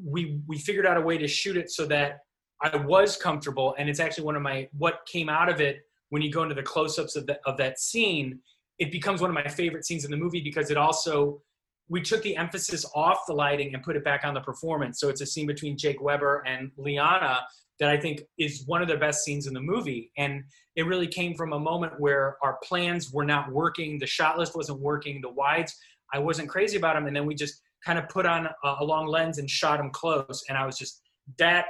we 0.03 0.41
we 0.47 0.59
figured 0.59 0.87
out 0.87 0.97
a 0.97 1.01
way 1.01 1.19
to 1.19 1.29
shoot 1.29 1.57
it 1.57 1.71
so 1.71 1.87
that 1.87 2.21
I 2.63 2.77
was 2.77 3.17
comfortable, 3.17 3.75
and 3.79 3.89
it's 3.89 4.01
actually 4.01 4.25
one 4.25 4.37
of 4.37 4.43
my 4.43 4.69
what 4.77 5.01
came 5.07 5.29
out 5.29 5.49
of 5.49 5.61
it 5.61 5.79
when 6.11 6.23
you 6.23 6.31
go 6.31 6.43
into 6.43 6.55
the 6.55 6.63
close-ups 6.63 7.17
of 7.17 7.27
that 7.27 7.41
of 7.47 7.57
that 7.59 7.79
scene. 7.79 8.41
It 8.79 8.93
becomes 8.93 9.21
one 9.21 9.31
of 9.31 9.35
my 9.35 9.49
favorite 9.49 9.87
scenes 9.87 10.05
in 10.05 10.11
the 10.11 10.17
movie 10.17 10.43
because 10.43 10.71
it 10.71 10.77
also 10.77 11.41
we 11.89 12.03
took 12.03 12.23
the 12.23 12.37
emphasis 12.37 12.85
off 12.95 13.21
the 13.27 13.33
lighting 13.33 13.75
and 13.75 13.83
put 13.83 13.97
it 13.97 14.05
back 14.05 14.25
on 14.25 14.35
the 14.35 14.41
performance. 14.41 14.99
So 15.01 15.09
it's 15.09 15.21
a 15.21 15.27
scene 15.27 15.47
between 15.47 15.79
Jake 15.79 16.01
Weber 16.03 16.43
and 16.47 16.71
Liana 16.77 17.41
that 17.79 17.91
I 17.91 17.97
think 17.97 18.23
is 18.39 18.65
one 18.67 18.83
of 18.83 18.89
the 18.89 18.97
best 18.97 19.25
scenes 19.25 19.47
in 19.47 19.55
the 19.55 19.61
movie. 19.61 20.11
And 20.17 20.45
it 20.77 20.87
really 20.87 21.07
came 21.07 21.35
from 21.35 21.53
a 21.53 21.59
moment 21.59 21.99
where 21.99 22.37
our 22.43 22.59
plans 22.65 23.13
were 23.13 23.25
not 23.25 23.53
working, 23.53 23.99
the 23.99 24.07
shot 24.07 24.39
list 24.39 24.57
wasn't 24.57 24.81
working, 24.81 25.21
the 25.21 25.31
wides, 25.31 25.77
I 26.13 26.19
wasn't 26.19 26.49
crazy 26.49 26.77
about 26.77 26.95
them. 26.95 27.07
And 27.07 27.15
then 27.15 27.27
we 27.27 27.35
just 27.35 27.61
kind 27.85 27.99
of 27.99 28.09
put 28.09 28.27
on 28.27 28.47
a, 28.47 28.75
a 28.81 28.85
long 28.85 29.07
lens 29.07 29.39
and 29.39 29.49
shot 29.49 29.79
them 29.79 29.91
close. 29.91 30.45
And 30.49 30.57
I 30.57 30.65
was 30.65 30.79
just, 30.79 31.03
that, 31.39 31.67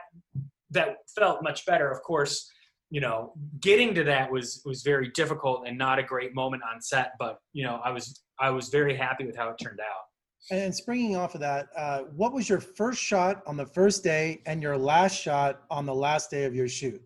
that 0.70 0.96
felt 1.14 1.42
much 1.42 1.66
better. 1.66 1.90
Of 1.90 2.02
course, 2.02 2.50
you 2.90 3.00
know, 3.00 3.32
getting 3.60 3.94
to 3.94 4.04
that 4.04 4.30
was, 4.30 4.62
was 4.64 4.82
very 4.82 5.10
difficult 5.10 5.66
and 5.66 5.76
not 5.76 5.98
a 5.98 6.02
great 6.02 6.34
moment 6.34 6.62
on 6.72 6.80
set, 6.80 7.12
but 7.18 7.38
you 7.52 7.64
know, 7.64 7.80
I 7.84 7.90
was, 7.90 8.22
I 8.38 8.50
was 8.50 8.68
very 8.68 8.96
happy 8.96 9.26
with 9.26 9.36
how 9.36 9.48
it 9.50 9.56
turned 9.60 9.80
out. 9.80 10.04
And 10.50 10.72
springing 10.72 11.16
off 11.16 11.34
of 11.34 11.40
that, 11.40 11.68
uh, 11.76 12.02
what 12.14 12.32
was 12.32 12.48
your 12.48 12.60
first 12.60 13.00
shot 13.00 13.42
on 13.46 13.56
the 13.56 13.66
first 13.66 14.04
day 14.04 14.42
and 14.46 14.62
your 14.62 14.78
last 14.78 15.20
shot 15.20 15.62
on 15.70 15.86
the 15.86 15.94
last 15.94 16.30
day 16.30 16.44
of 16.44 16.54
your 16.54 16.68
shoot? 16.68 17.02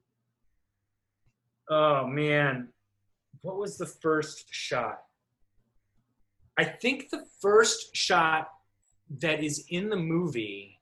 Oh 1.71 2.07
man, 2.07 2.69
what 3.41 3.57
was 3.57 3.79
the 3.79 3.87
first 3.87 4.47
shot? 4.51 5.03
I 6.59 6.65
think 6.65 7.09
the 7.09 7.25
first 7.41 7.97
shot 7.97 8.49
that 9.21 9.43
is 9.43 9.65
in 9.71 9.89
the 9.89 9.97
movie 9.97 10.79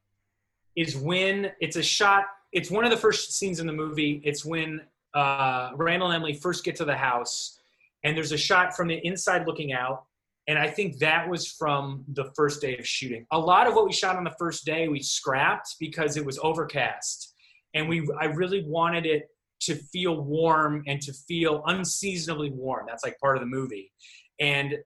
is 0.75 0.97
when 0.97 1.53
it's 1.61 1.77
a 1.77 1.83
shot. 1.83 2.25
It's 2.53 2.71
one 2.71 2.85
of 2.85 2.91
the 2.91 2.97
first 2.97 3.38
scenes 3.38 3.61
in 3.61 3.67
the 3.67 3.73
movie. 3.73 4.21
It's 4.25 4.45
when 4.45 4.81
uh, 5.15 5.71
Randall 5.77 6.09
and 6.09 6.17
Emily 6.17 6.35
first 6.35 6.65
get 6.65 6.75
to 6.77 6.85
the 6.85 6.97
house, 6.97 7.61
and 8.03 8.17
there's 8.17 8.33
a 8.33 8.38
shot 8.38 8.75
from 8.75 8.88
the 8.88 8.97
inside 9.07 9.47
looking 9.47 9.73
out, 9.73 10.05
and 10.49 10.59
I 10.59 10.69
think 10.69 10.99
that 10.99 11.28
was 11.28 11.47
from 11.47 12.05
the 12.09 12.33
first 12.35 12.62
day 12.62 12.78
of 12.78 12.87
shooting. 12.87 13.26
A 13.31 13.38
lot 13.38 13.67
of 13.67 13.75
what 13.75 13.85
we 13.85 13.93
shot 13.93 14.17
on 14.17 14.25
the 14.25 14.35
first 14.38 14.64
day 14.64 14.88
we 14.88 15.02
scrapped 15.02 15.76
because 15.78 16.17
it 16.17 16.25
was 16.25 16.38
overcast. 16.43 17.35
And 17.75 17.87
we 17.87 18.09
I 18.19 18.25
really 18.25 18.64
wanted 18.67 19.05
it 19.05 19.28
to 19.61 19.75
feel 19.75 20.25
warm 20.25 20.83
and 20.87 21.02
to 21.02 21.12
feel 21.12 21.62
unseasonably 21.67 22.50
warm. 22.50 22.87
That's 22.88 23.05
like 23.05 23.19
part 23.21 23.37
of 23.37 23.43
the 23.43 23.47
movie. 23.47 23.93
And 24.40 24.78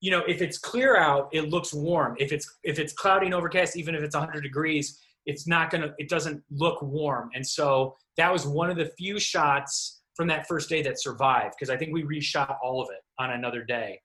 you 0.00 0.10
know, 0.10 0.22
if 0.26 0.40
it's 0.40 0.58
clear 0.58 0.96
out, 0.96 1.28
it 1.32 1.50
looks 1.50 1.74
warm. 1.74 2.16
If 2.18 2.32
it's 2.32 2.50
if 2.64 2.78
it's 2.78 2.94
cloudy 2.94 3.26
and 3.26 3.34
overcast, 3.34 3.76
even 3.76 3.94
if 3.94 4.02
it's 4.02 4.16
100 4.16 4.40
degrees, 4.40 4.98
it's 5.26 5.46
not 5.46 5.70
gonna. 5.70 5.92
It 5.98 6.08
doesn't 6.08 6.42
look 6.50 6.80
warm. 6.80 7.28
And 7.34 7.46
so 7.46 7.96
that 8.16 8.32
was 8.32 8.46
one 8.46 8.70
of 8.70 8.78
the 8.78 8.90
few 8.96 9.20
shots 9.20 10.00
from 10.14 10.26
that 10.28 10.48
first 10.48 10.70
day 10.70 10.80
that 10.82 11.00
survived 11.00 11.54
because 11.58 11.68
I 11.68 11.76
think 11.76 11.92
we 11.92 12.02
reshot 12.02 12.56
all 12.62 12.80
of 12.80 12.88
it 12.90 13.00
on 13.18 13.30
another 13.30 13.62
day 13.62 14.00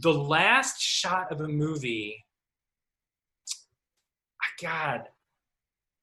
the 0.00 0.12
last 0.12 0.80
shot 0.80 1.30
of 1.30 1.40
a 1.40 1.48
movie, 1.48 2.24
I 4.40 4.62
God, 4.62 5.02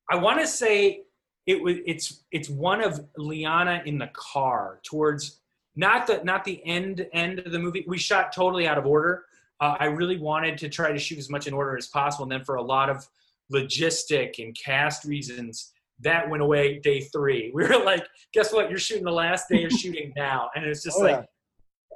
I 0.10 0.15
want 0.17 0.39
to 0.39 0.48
say 0.48 1.03
it 1.46 1.62
was 1.62 1.77
it's 1.86 2.24
it's 2.31 2.50
one 2.50 2.84
of 2.84 3.00
Liana 3.17 3.81
in 3.86 3.98
the 3.98 4.10
car 4.13 4.79
towards 4.84 5.39
not 5.75 6.08
the 6.08 6.22
not 6.24 6.43
the 6.43 6.63
end 6.65 7.08
end 7.13 7.39
of 7.39 7.51
the 7.51 7.60
movie. 7.60 7.86
We 7.88 7.98
shot 7.98 8.31
totally 8.34 8.67
out 8.67 8.77
of 8.77 8.86
order. 8.86 9.25
Uh, 9.62 9.75
I 9.79 9.86
really 9.86 10.17
wanted 10.17 10.58
to 10.60 10.69
try 10.69 10.91
to 10.91 11.00
shoot 11.00 11.17
as 11.17 11.29
much 11.29 11.48
in 11.48 11.53
order 11.53 11.75
as 11.75 11.88
possible, 11.88 12.24
and 12.24 12.31
then 12.31 12.46
for 12.46 12.55
a 12.55 12.62
lot 12.62 12.89
of 12.89 13.08
logistic 13.51 14.41
and 14.43 14.55
cast 14.55 15.03
reasons, 15.03 15.74
that 16.00 16.29
went 16.29 16.43
away 16.43 16.79
day 16.79 17.01
three. 17.01 17.51
We 17.55 17.63
were 17.63 17.84
like, 17.84 18.05
guess 18.34 18.53
what? 18.53 18.69
You're 18.69 18.79
shooting 18.79 19.03
the 19.03 19.12
last 19.12 19.50
day 19.50 19.65
of 19.65 19.72
shooting 19.79 20.13
now, 20.15 20.50
and 20.55 20.65
it's 20.65 20.84
just 20.84 20.98
oh, 21.00 21.03
like. 21.03 21.15
Yeah 21.17 21.25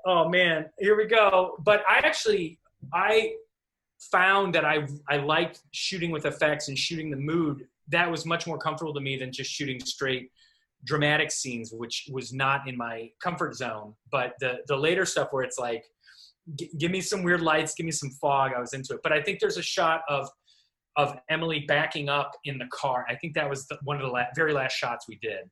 oh 0.06 0.30
man, 0.30 0.66
here 0.80 0.96
we 0.98 1.06
go. 1.06 1.58
But 1.64 1.84
I 1.88 1.98
actually 2.00 2.60
I 2.94 3.34
found 4.12 4.54
that 4.56 4.66
I 4.66 4.88
I 5.10 5.18
liked 5.18 5.62
shooting 5.72 6.12
with 6.12 6.26
effects 6.26 6.68
and 6.68 6.78
shooting 6.78 7.10
the 7.10 7.18
mood. 7.18 7.68
That 7.90 8.10
was 8.10 8.26
much 8.26 8.48
more 8.48 8.58
comfortable 8.58 8.94
to 8.94 9.02
me 9.02 9.18
than 9.18 9.32
just 9.32 9.52
shooting 9.52 9.80
straight 9.80 10.30
dramatic 10.86 11.32
scenes, 11.32 11.72
which 11.72 12.10
was 12.12 12.34
not 12.34 12.68
in 12.68 12.78
my 12.78 13.10
comfort 13.22 13.56
zone. 13.56 13.94
But 14.12 14.34
the 14.40 14.60
the 14.68 14.76
later 14.76 15.06
stuff 15.06 15.30
where 15.32 15.44
it's 15.44 15.58
like, 15.58 15.86
give 16.78 16.92
me 16.92 17.02
some 17.02 17.24
weird 17.24 17.42
lights, 17.42 17.74
give 17.74 17.86
me 17.86 17.92
some 17.92 18.10
fog, 18.12 18.52
I 18.56 18.60
was 18.60 18.74
into 18.74 18.94
it. 18.94 19.00
But 19.04 19.14
I 19.14 19.22
think 19.22 19.40
there's 19.40 19.58
a 19.58 19.64
shot 19.64 20.02
of 20.10 20.30
of 20.96 21.18
Emily 21.30 21.66
backing 21.68 22.08
up 22.10 22.34
in 22.46 22.58
the 22.58 22.68
car. 22.72 23.06
I 23.10 23.16
think 23.16 23.34
that 23.34 23.50
was 23.50 23.66
the, 23.68 23.80
one 23.84 23.98
of 23.98 24.04
the 24.04 24.10
la- 24.10 24.26
very 24.36 24.54
last 24.54 24.74
shots 24.74 25.08
we 25.08 25.18
did. 25.22 25.50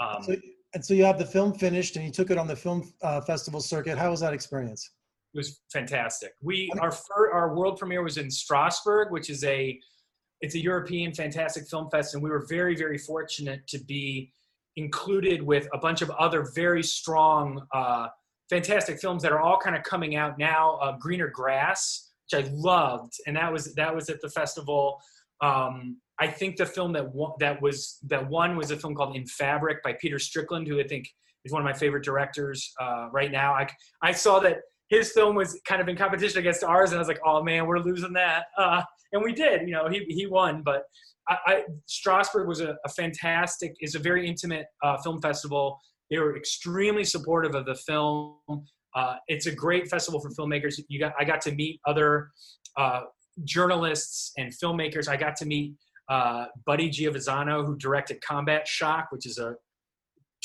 Um, 0.00 0.22
so 0.22 0.36
and 0.74 0.84
so 0.84 0.94
you 0.94 1.04
have 1.04 1.18
the 1.18 1.26
film 1.26 1.52
finished 1.54 1.96
and 1.96 2.04
you 2.04 2.10
took 2.10 2.30
it 2.30 2.38
on 2.38 2.46
the 2.46 2.56
film 2.56 2.92
uh, 3.02 3.20
festival 3.22 3.60
circuit. 3.60 3.96
How 3.96 4.10
was 4.10 4.20
that 4.20 4.32
experience? 4.32 4.90
It 5.34 5.38
was 5.38 5.60
fantastic. 5.72 6.32
We 6.42 6.70
our 6.80 6.90
fir- 6.90 7.32
our 7.32 7.54
world 7.54 7.78
premiere 7.78 8.02
was 8.02 8.16
in 8.16 8.30
Strasbourg, 8.30 9.10
which 9.10 9.30
is 9.30 9.44
a 9.44 9.78
it's 10.40 10.54
a 10.54 10.58
European 10.58 11.12
fantastic 11.12 11.68
film 11.68 11.88
fest, 11.90 12.14
and 12.14 12.22
we 12.22 12.30
were 12.30 12.46
very 12.48 12.74
very 12.74 12.98
fortunate 12.98 13.66
to 13.68 13.78
be 13.84 14.32
included 14.76 15.42
with 15.42 15.68
a 15.74 15.78
bunch 15.78 16.02
of 16.02 16.10
other 16.10 16.46
very 16.54 16.82
strong, 16.82 17.60
uh, 17.74 18.06
fantastic 18.48 19.00
films 19.00 19.22
that 19.22 19.32
are 19.32 19.40
all 19.40 19.58
kind 19.58 19.74
of 19.76 19.82
coming 19.82 20.16
out 20.16 20.38
now. 20.38 20.76
Uh, 20.76 20.96
Greener 20.98 21.28
Grass, 21.28 22.12
which 22.30 22.44
I 22.44 22.48
loved, 22.52 23.14
and 23.26 23.36
that 23.36 23.52
was 23.52 23.74
that 23.74 23.94
was 23.94 24.08
at 24.08 24.20
the 24.20 24.30
festival. 24.30 25.00
Um, 25.40 25.98
I 26.20 26.26
think 26.26 26.56
the 26.56 26.66
film 26.66 26.92
that 26.92 27.14
won, 27.14 27.32
that 27.40 27.60
was 27.62 27.98
that 28.06 28.28
one 28.28 28.56
was 28.56 28.70
a 28.70 28.76
film 28.76 28.94
called 28.94 29.16
In 29.16 29.26
Fabric 29.26 29.82
by 29.82 29.94
Peter 30.00 30.18
Strickland, 30.18 30.66
who 30.66 30.80
I 30.80 30.86
think 30.86 31.08
is 31.44 31.52
one 31.52 31.62
of 31.62 31.64
my 31.64 31.72
favorite 31.72 32.04
directors 32.04 32.72
uh, 32.80 33.08
right 33.12 33.30
now. 33.30 33.52
I 33.52 33.68
I 34.02 34.12
saw 34.12 34.40
that 34.40 34.58
his 34.88 35.12
film 35.12 35.36
was 35.36 35.60
kind 35.66 35.80
of 35.80 35.88
in 35.88 35.96
competition 35.96 36.38
against 36.38 36.64
ours, 36.64 36.90
and 36.90 36.98
I 36.98 37.00
was 37.00 37.08
like, 37.08 37.20
oh 37.24 37.42
man, 37.42 37.66
we're 37.66 37.78
losing 37.78 38.12
that. 38.14 38.44
Uh, 38.56 38.82
and 39.12 39.22
we 39.22 39.32
did, 39.32 39.62
you 39.62 39.72
know, 39.72 39.88
he 39.88 40.04
he 40.08 40.26
won, 40.26 40.62
but. 40.62 40.82
I, 41.30 41.36
I 41.46 41.62
Strasbourg 41.84 42.48
was 42.48 42.60
a, 42.62 42.76
a, 42.86 42.88
fantastic, 42.88 43.74
is 43.82 43.94
a 43.94 43.98
very 43.98 44.26
intimate 44.26 44.64
uh, 44.82 44.96
film 45.04 45.20
festival. 45.20 45.78
They 46.10 46.16
were 46.16 46.38
extremely 46.38 47.04
supportive 47.04 47.54
of 47.54 47.66
the 47.66 47.74
film. 47.74 48.38
Uh, 48.94 49.16
it's 49.26 49.44
a 49.44 49.54
great 49.54 49.88
festival 49.88 50.20
for 50.20 50.30
filmmakers. 50.30 50.80
You 50.88 50.98
got, 50.98 51.12
I 51.20 51.24
got 51.24 51.42
to 51.42 51.52
meet 51.52 51.80
other 51.86 52.30
uh, 52.78 53.02
journalists 53.44 54.32
and 54.38 54.52
filmmakers. 54.52 55.06
I 55.06 55.16
got 55.16 55.36
to 55.36 55.44
meet 55.44 55.74
uh, 56.08 56.46
Buddy 56.66 56.90
Giovinazzo, 56.90 57.66
who 57.66 57.76
directed 57.76 58.20
Combat 58.20 58.66
Shock, 58.66 59.08
which 59.10 59.26
is 59.26 59.38
a 59.38 59.56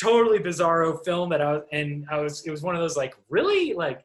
totally 0.01 0.39
bizarro 0.39 1.03
film 1.05 1.29
that 1.29 1.41
I 1.41 1.53
was, 1.53 1.63
and 1.71 2.05
I 2.11 2.19
was, 2.19 2.45
it 2.45 2.51
was 2.51 2.61
one 2.63 2.75
of 2.75 2.81
those 2.81 2.97
like, 2.97 3.15
really? 3.29 3.73
Like, 3.73 4.03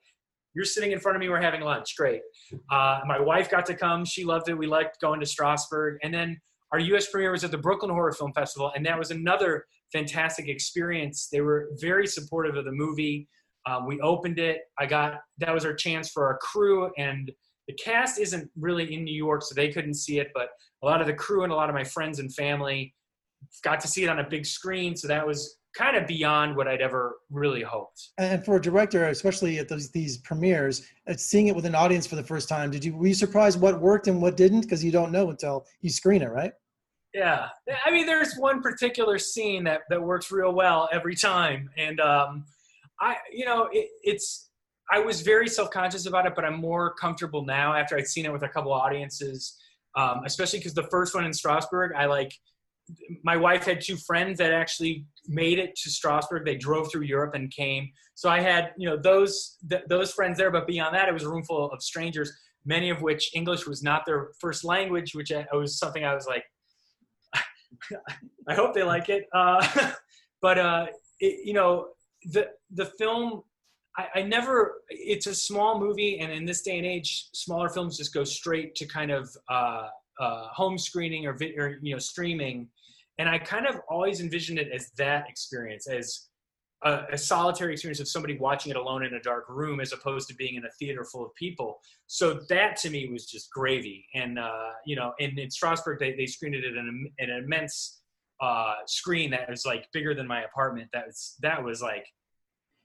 you're 0.55 0.65
sitting 0.65 0.93
in 0.93 0.99
front 0.99 1.17
of 1.17 1.21
me, 1.21 1.29
we're 1.29 1.41
having 1.41 1.61
lunch. 1.61 1.97
Great. 1.97 2.23
Uh, 2.71 3.01
my 3.07 3.21
wife 3.21 3.51
got 3.51 3.67
to 3.67 3.75
come. 3.75 4.05
She 4.05 4.25
loved 4.25 4.49
it. 4.49 4.55
We 4.55 4.67
liked 4.67 5.01
going 5.01 5.21
to 5.21 5.27
Strasbourg. 5.27 5.99
And 6.03 6.13
then 6.13 6.41
our 6.73 6.79
US 6.79 7.09
premiere 7.11 7.31
was 7.31 7.45
at 7.45 7.51
the 7.51 7.59
Brooklyn 7.59 7.91
Horror 7.91 8.13
Film 8.13 8.33
Festival, 8.33 8.73
and 8.75 8.85
that 8.87 8.99
was 8.99 9.11
another 9.11 9.65
fantastic 9.93 10.49
experience. 10.49 11.29
They 11.33 11.41
were 11.41 11.71
very 11.81 12.07
supportive 12.07 12.57
of 12.57 12.65
the 12.65 12.73
movie. 12.73 13.29
Um, 13.67 13.87
we 13.87 14.01
opened 14.01 14.39
it. 14.39 14.63
I 14.79 14.87
got 14.87 15.21
that 15.39 15.53
was 15.53 15.65
our 15.65 15.75
chance 15.75 16.11
for 16.11 16.27
our 16.27 16.39
crew 16.39 16.91
and 16.99 17.31
the 17.69 17.75
cast 17.75 18.19
isn't 18.19 18.51
really 18.59 18.93
in 18.93 19.05
New 19.05 19.15
York, 19.15 19.43
so 19.43 19.55
they 19.55 19.69
couldn't 19.69 19.95
see 19.95 20.19
it. 20.19 20.31
But 20.35 20.49
a 20.83 20.87
lot 20.87 21.01
of 21.01 21.07
the 21.07 21.13
crew 21.13 21.45
and 21.45 21.53
a 21.53 21.57
lot 21.57 21.69
of 21.69 21.75
my 21.75 21.85
friends 21.85 22.19
and 22.19 22.35
family 22.35 22.95
got 23.63 23.79
to 23.81 23.89
see 23.89 24.03
it 24.03 24.09
on 24.09 24.19
a 24.19 24.29
big 24.29 24.47
screen, 24.47 24.97
so 24.97 25.07
that 25.07 25.25
was 25.25 25.59
kind 25.77 25.97
of 25.97 26.07
beyond 26.07 26.57
what 26.57 26.67
I'd 26.67 26.81
ever 26.81 27.17
really 27.31 27.63
hoped. 27.63 28.09
And 28.19 28.45
for 28.45 28.57
a 28.57 28.61
director, 28.61 29.07
especially 29.07 29.59
at 29.59 29.69
those, 29.69 29.91
these 29.91 30.19
premieres, 30.19 30.89
uh, 31.07 31.15
seeing 31.15 31.49
it 31.49 31.55
with 31.55 31.67
an 31.67 31.75
audience 31.75 32.07
for 32.07 32.17
the 32.17 32.25
first 32.25 32.49
time, 32.49 32.71
did 32.71 32.85
you 32.85 32.97
were 32.97 33.07
you 33.07 33.15
surprised 33.15 33.61
what 33.61 33.81
worked 33.81 34.09
and 34.09 34.21
what 34.21 34.37
didn't? 34.37 34.63
Because 34.63 34.83
you 34.83 34.91
don't 34.91 35.13
know 35.13 35.31
until 35.31 35.67
you 35.83 35.91
screen 35.91 36.23
it, 36.23 36.31
right? 36.31 36.53
Yeah, 37.15 37.49
I 37.85 37.91
mean, 37.91 38.07
there's 38.07 38.35
one 38.37 38.61
particular 38.61 39.19
scene 39.19 39.65
that 39.65 39.83
that 39.91 40.03
works 40.03 40.31
real 40.31 40.53
well 40.53 40.89
every 40.93 41.15
time, 41.15 41.71
and 41.77 42.01
um, 42.01 42.45
I, 43.01 43.17
you 43.33 43.45
know, 43.45 43.69
it, 43.73 43.89
it's 44.03 44.48
I 44.91 44.99
was 44.99 45.21
very 45.21 45.49
self 45.49 45.71
conscious 45.71 46.07
about 46.07 46.27
it, 46.27 46.35
but 46.35 46.45
I'm 46.45 46.61
more 46.61 46.95
comfortable 46.95 47.45
now 47.45 47.75
after 47.75 47.97
I'd 47.97 48.07
seen 48.07 48.25
it 48.25 48.33
with 48.33 48.43
a 48.43 48.49
couple 48.49 48.73
audiences, 48.73 49.57
um, 49.97 50.23
especially 50.25 50.61
because 50.61 50.75
the 50.75 50.89
first 50.91 51.15
one 51.15 51.25
in 51.25 51.33
Strasbourg, 51.33 51.93
I 51.97 52.07
like. 52.07 52.33
My 53.23 53.37
wife 53.37 53.65
had 53.65 53.83
two 53.83 53.97
friends 53.99 54.39
that 54.39 54.51
actually 54.51 55.05
made 55.27 55.59
it 55.59 55.77
to 55.77 55.91
Strasbourg. 55.91 56.47
They 56.47 56.57
drove 56.57 56.91
through 56.91 57.03
Europe 57.03 57.35
and 57.35 57.51
came. 57.51 57.91
So 58.15 58.31
I 58.31 58.41
had, 58.41 58.73
you 58.79 58.89
know, 58.89 58.97
those 58.97 59.59
th- 59.69 59.83
those 59.89 60.11
friends 60.13 60.39
there. 60.39 60.51
But 60.51 60.67
beyond 60.67 60.95
that, 60.95 61.07
it 61.07 61.13
was 61.13 61.25
a 61.25 61.29
room 61.29 61.43
full 61.43 61.71
of 61.71 61.83
strangers, 61.83 62.33
many 62.65 62.89
of 62.89 63.03
which 63.03 63.31
English 63.35 63.67
was 63.67 63.83
not 63.83 64.07
their 64.07 64.31
first 64.41 64.65
language, 64.65 65.15
which 65.15 65.31
I, 65.31 65.45
was 65.55 65.79
something 65.79 66.03
I 66.03 66.15
was 66.15 66.27
like, 66.27 66.45
I 68.49 68.55
hope 68.55 68.73
they 68.73 68.85
like 68.85 69.11
it. 69.11 69.27
Uh, 69.35 69.93
but 70.41 70.59
uh, 70.59 70.87
it, 71.21 71.47
you 71.47 71.53
know, 71.53 71.89
the 72.25 72.49
the 72.71 72.87
film 72.87 73.43
I, 73.99 74.07
I 74.17 74.23
never. 74.23 74.83
It's 74.89 75.27
a 75.27 75.35
small 75.35 75.79
movie, 75.79 76.21
and 76.21 76.33
in 76.33 76.47
this 76.47 76.63
day 76.63 76.79
and 76.79 76.87
age, 76.87 77.29
smaller 77.33 77.69
films 77.69 77.99
just 77.99 78.15
go 78.15 78.25
straight 78.25 78.75
to 78.77 78.87
kind 78.87 79.11
of 79.11 79.29
uh, 79.51 79.89
uh, 80.21 80.47
home 80.49 80.79
screening 80.79 81.27
or, 81.27 81.37
or 81.59 81.79
you 81.83 81.95
know 81.95 81.99
streaming. 81.99 82.69
And 83.19 83.29
I 83.29 83.39
kind 83.39 83.67
of 83.67 83.81
always 83.91 84.21
envisioned 84.21 84.61
it 84.61 84.71
as 84.73 84.91
that 84.97 85.29
experience, 85.29 85.89
as 85.89 86.29
a, 86.85 87.01
a, 87.13 87.19
solitary 87.19 87.73
experience 87.73 87.99
of 87.99 88.07
somebody 88.07 88.39
watching 88.39 88.71
it 88.71 88.77
alone 88.77 89.05
in 89.05 89.15
a 89.15 89.21
dark 89.21 89.49
room 89.49 89.81
as 89.81 89.93
opposed 89.93 90.29
to 90.29 90.35
being 90.37 90.55
in 90.55 90.65
a 90.65 90.71
theater 90.79 91.05
full 91.05 91.25
of 91.27 91.35
people. 91.35 91.81
So 92.07 92.41
that 92.49 92.77
to 92.77 92.91
me 92.91 93.09
was 93.11 93.27
just 93.27 93.51
gravy. 93.51 94.07
And, 94.15 94.39
uh, 94.39 94.71
you 94.87 94.95
know, 94.95 95.15
in 95.19 95.51
Strasbourg, 95.51 95.99
they, 95.99 96.15
they 96.15 96.27
screened 96.27 96.55
it 96.55 96.65
at 96.65 96.75
an, 96.75 97.11
an 97.19 97.31
immense 97.31 98.03
uh, 98.41 98.75
screen 98.87 99.31
that 99.31 99.51
was 99.51 99.67
like 99.67 99.89
bigger 99.93 100.15
than 100.15 100.29
my 100.29 100.45
apartment. 100.45 100.89
That 100.93 101.07
was, 101.07 101.35
that 101.43 101.63
was 101.63 101.83
like, 101.83 102.07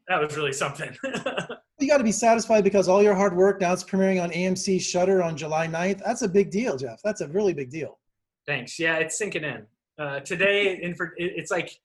that 0.07 0.21
was 0.21 0.35
really 0.35 0.53
something. 0.53 0.95
you 1.79 1.87
got 1.87 1.97
to 1.97 2.03
be 2.03 2.11
satisfied 2.11 2.63
because 2.63 2.87
all 2.87 3.01
your 3.01 3.15
hard 3.15 3.35
work 3.35 3.61
now 3.61 3.73
it's 3.73 3.83
premiering 3.83 4.21
on 4.21 4.31
AMC 4.31 4.81
Shudder 4.81 5.23
on 5.23 5.37
July 5.37 5.67
9th. 5.67 6.01
That's 6.03 6.21
a 6.21 6.27
big 6.27 6.51
deal, 6.51 6.77
Jeff. 6.77 6.99
That's 7.03 7.21
a 7.21 7.27
really 7.27 7.53
big 7.53 7.69
deal. 7.69 7.99
Thanks. 8.45 8.77
Yeah, 8.79 8.97
it's 8.97 9.17
sinking 9.17 9.43
in. 9.43 9.65
Uh, 9.97 10.19
today, 10.21 10.79
in 10.81 10.95
for, 10.95 11.13
it's 11.17 11.51
like 11.51 11.79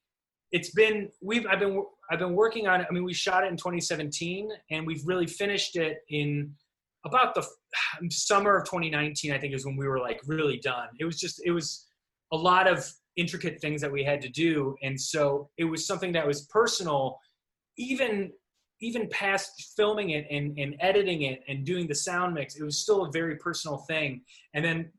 it's 0.52 0.70
been 0.70 1.10
we've 1.20 1.46
I've 1.46 1.60
been 1.60 1.84
I've 2.10 2.18
been 2.18 2.34
working 2.34 2.66
on 2.66 2.80
it. 2.80 2.86
I 2.88 2.92
mean, 2.92 3.04
we 3.04 3.12
shot 3.12 3.44
it 3.44 3.50
in 3.50 3.56
2017, 3.56 4.50
and 4.70 4.86
we've 4.86 5.06
really 5.06 5.26
finished 5.26 5.76
it 5.76 5.98
in 6.08 6.54
about 7.04 7.34
the 7.34 7.46
summer 8.10 8.56
of 8.56 8.64
2019. 8.64 9.32
I 9.32 9.38
think 9.38 9.54
is 9.54 9.66
when 9.66 9.76
we 9.76 9.86
were 9.86 10.00
like 10.00 10.20
really 10.26 10.58
done. 10.58 10.88
It 10.98 11.04
was 11.04 11.20
just 11.20 11.42
it 11.44 11.50
was 11.50 11.86
a 12.32 12.36
lot 12.36 12.66
of 12.66 12.90
intricate 13.16 13.60
things 13.60 13.80
that 13.80 13.92
we 13.92 14.02
had 14.02 14.22
to 14.22 14.28
do, 14.28 14.74
and 14.82 14.98
so 14.98 15.50
it 15.58 15.64
was 15.64 15.86
something 15.86 16.12
that 16.12 16.26
was 16.26 16.42
personal, 16.46 17.18
even 17.78 18.32
even 18.80 19.08
past 19.08 19.72
filming 19.76 20.10
it 20.10 20.24
and, 20.30 20.56
and 20.56 20.76
editing 20.78 21.22
it 21.22 21.40
and 21.48 21.66
doing 21.66 21.88
the 21.88 21.94
sound 21.94 22.32
mix. 22.32 22.54
It 22.54 22.62
was 22.62 22.78
still 22.78 23.06
a 23.06 23.10
very 23.10 23.34
personal 23.36 23.78
thing, 23.88 24.22
and 24.54 24.64
then 24.64 24.90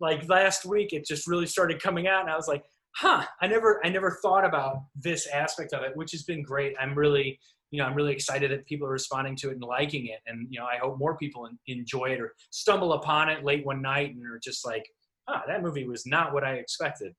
like 0.00 0.28
last 0.28 0.64
week, 0.64 0.92
it 0.92 1.04
just 1.04 1.26
really 1.26 1.46
started 1.46 1.82
coming 1.82 2.06
out, 2.06 2.20
and 2.22 2.30
I 2.30 2.36
was 2.36 2.46
like 2.46 2.62
huh, 2.98 3.24
I 3.40 3.46
never, 3.46 3.80
I 3.84 3.90
never 3.90 4.18
thought 4.22 4.44
about 4.44 4.82
this 4.96 5.28
aspect 5.28 5.72
of 5.72 5.82
it, 5.84 5.96
which 5.96 6.10
has 6.12 6.24
been 6.24 6.42
great. 6.42 6.74
I'm 6.80 6.98
really, 6.98 7.38
you 7.70 7.80
know, 7.80 7.86
I'm 7.86 7.94
really 7.94 8.12
excited 8.12 8.50
that 8.50 8.66
people 8.66 8.88
are 8.88 8.92
responding 8.92 9.36
to 9.36 9.50
it 9.50 9.54
and 9.54 9.62
liking 9.62 10.06
it. 10.06 10.18
And, 10.26 10.48
you 10.50 10.58
know, 10.58 10.66
I 10.66 10.78
hope 10.78 10.98
more 10.98 11.16
people 11.16 11.48
enjoy 11.66 12.06
it 12.06 12.20
or 12.20 12.34
stumble 12.50 12.94
upon 12.94 13.28
it 13.28 13.44
late 13.44 13.64
one 13.64 13.80
night 13.82 14.14
and 14.14 14.24
are 14.26 14.40
just 14.42 14.66
like, 14.66 14.84
ah, 15.28 15.42
that 15.46 15.62
movie 15.62 15.86
was 15.86 16.06
not 16.06 16.32
what 16.32 16.42
I 16.42 16.54
expected. 16.54 17.14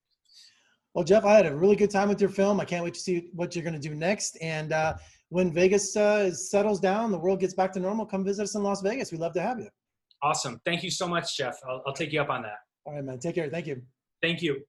Well, 0.94 1.04
Jeff, 1.04 1.24
I 1.24 1.36
had 1.36 1.46
a 1.46 1.56
really 1.56 1.76
good 1.76 1.92
time 1.92 2.10
with 2.10 2.20
your 2.20 2.30
film. 2.32 2.60
I 2.60 2.66
can't 2.66 2.84
wait 2.84 2.96
to 2.96 3.00
see 3.00 3.30
what 3.34 3.56
you're 3.56 3.64
going 3.64 3.80
to 3.80 3.90
do 3.90 3.94
next. 3.94 4.38
And 4.42 4.74
uh, 4.74 4.96
when 5.30 5.54
Vegas 5.54 5.96
uh, 5.96 6.34
settles 6.34 6.80
down, 6.80 7.12
the 7.12 7.20
world 7.20 7.40
gets 7.40 7.54
back 7.54 7.72
to 7.74 7.80
normal, 7.80 8.06
come 8.06 8.26
visit 8.26 8.44
us 8.44 8.56
in 8.56 8.64
Las 8.64 8.82
Vegas. 8.82 9.12
We'd 9.12 9.22
love 9.22 9.34
to 9.34 9.42
have 9.42 9.60
you. 9.60 9.70
Awesome. 10.24 10.60
Thank 10.66 10.84
you 10.84 10.92
so 10.92 11.08
much, 11.08 11.38
Jeff. 11.38 11.58
I'll, 11.68 11.84
I'll 11.86 11.94
take 11.94 12.12
you 12.12 12.22
up 12.22 12.30
on 12.30 12.42
that. 12.42 12.58
All 12.86 12.96
right, 12.96 13.04
man. 13.04 13.20
Take 13.20 13.36
care. 13.36 13.50
Thank 13.50 13.68
you. 13.68 13.82
Thank 14.22 14.42
you. 14.42 14.64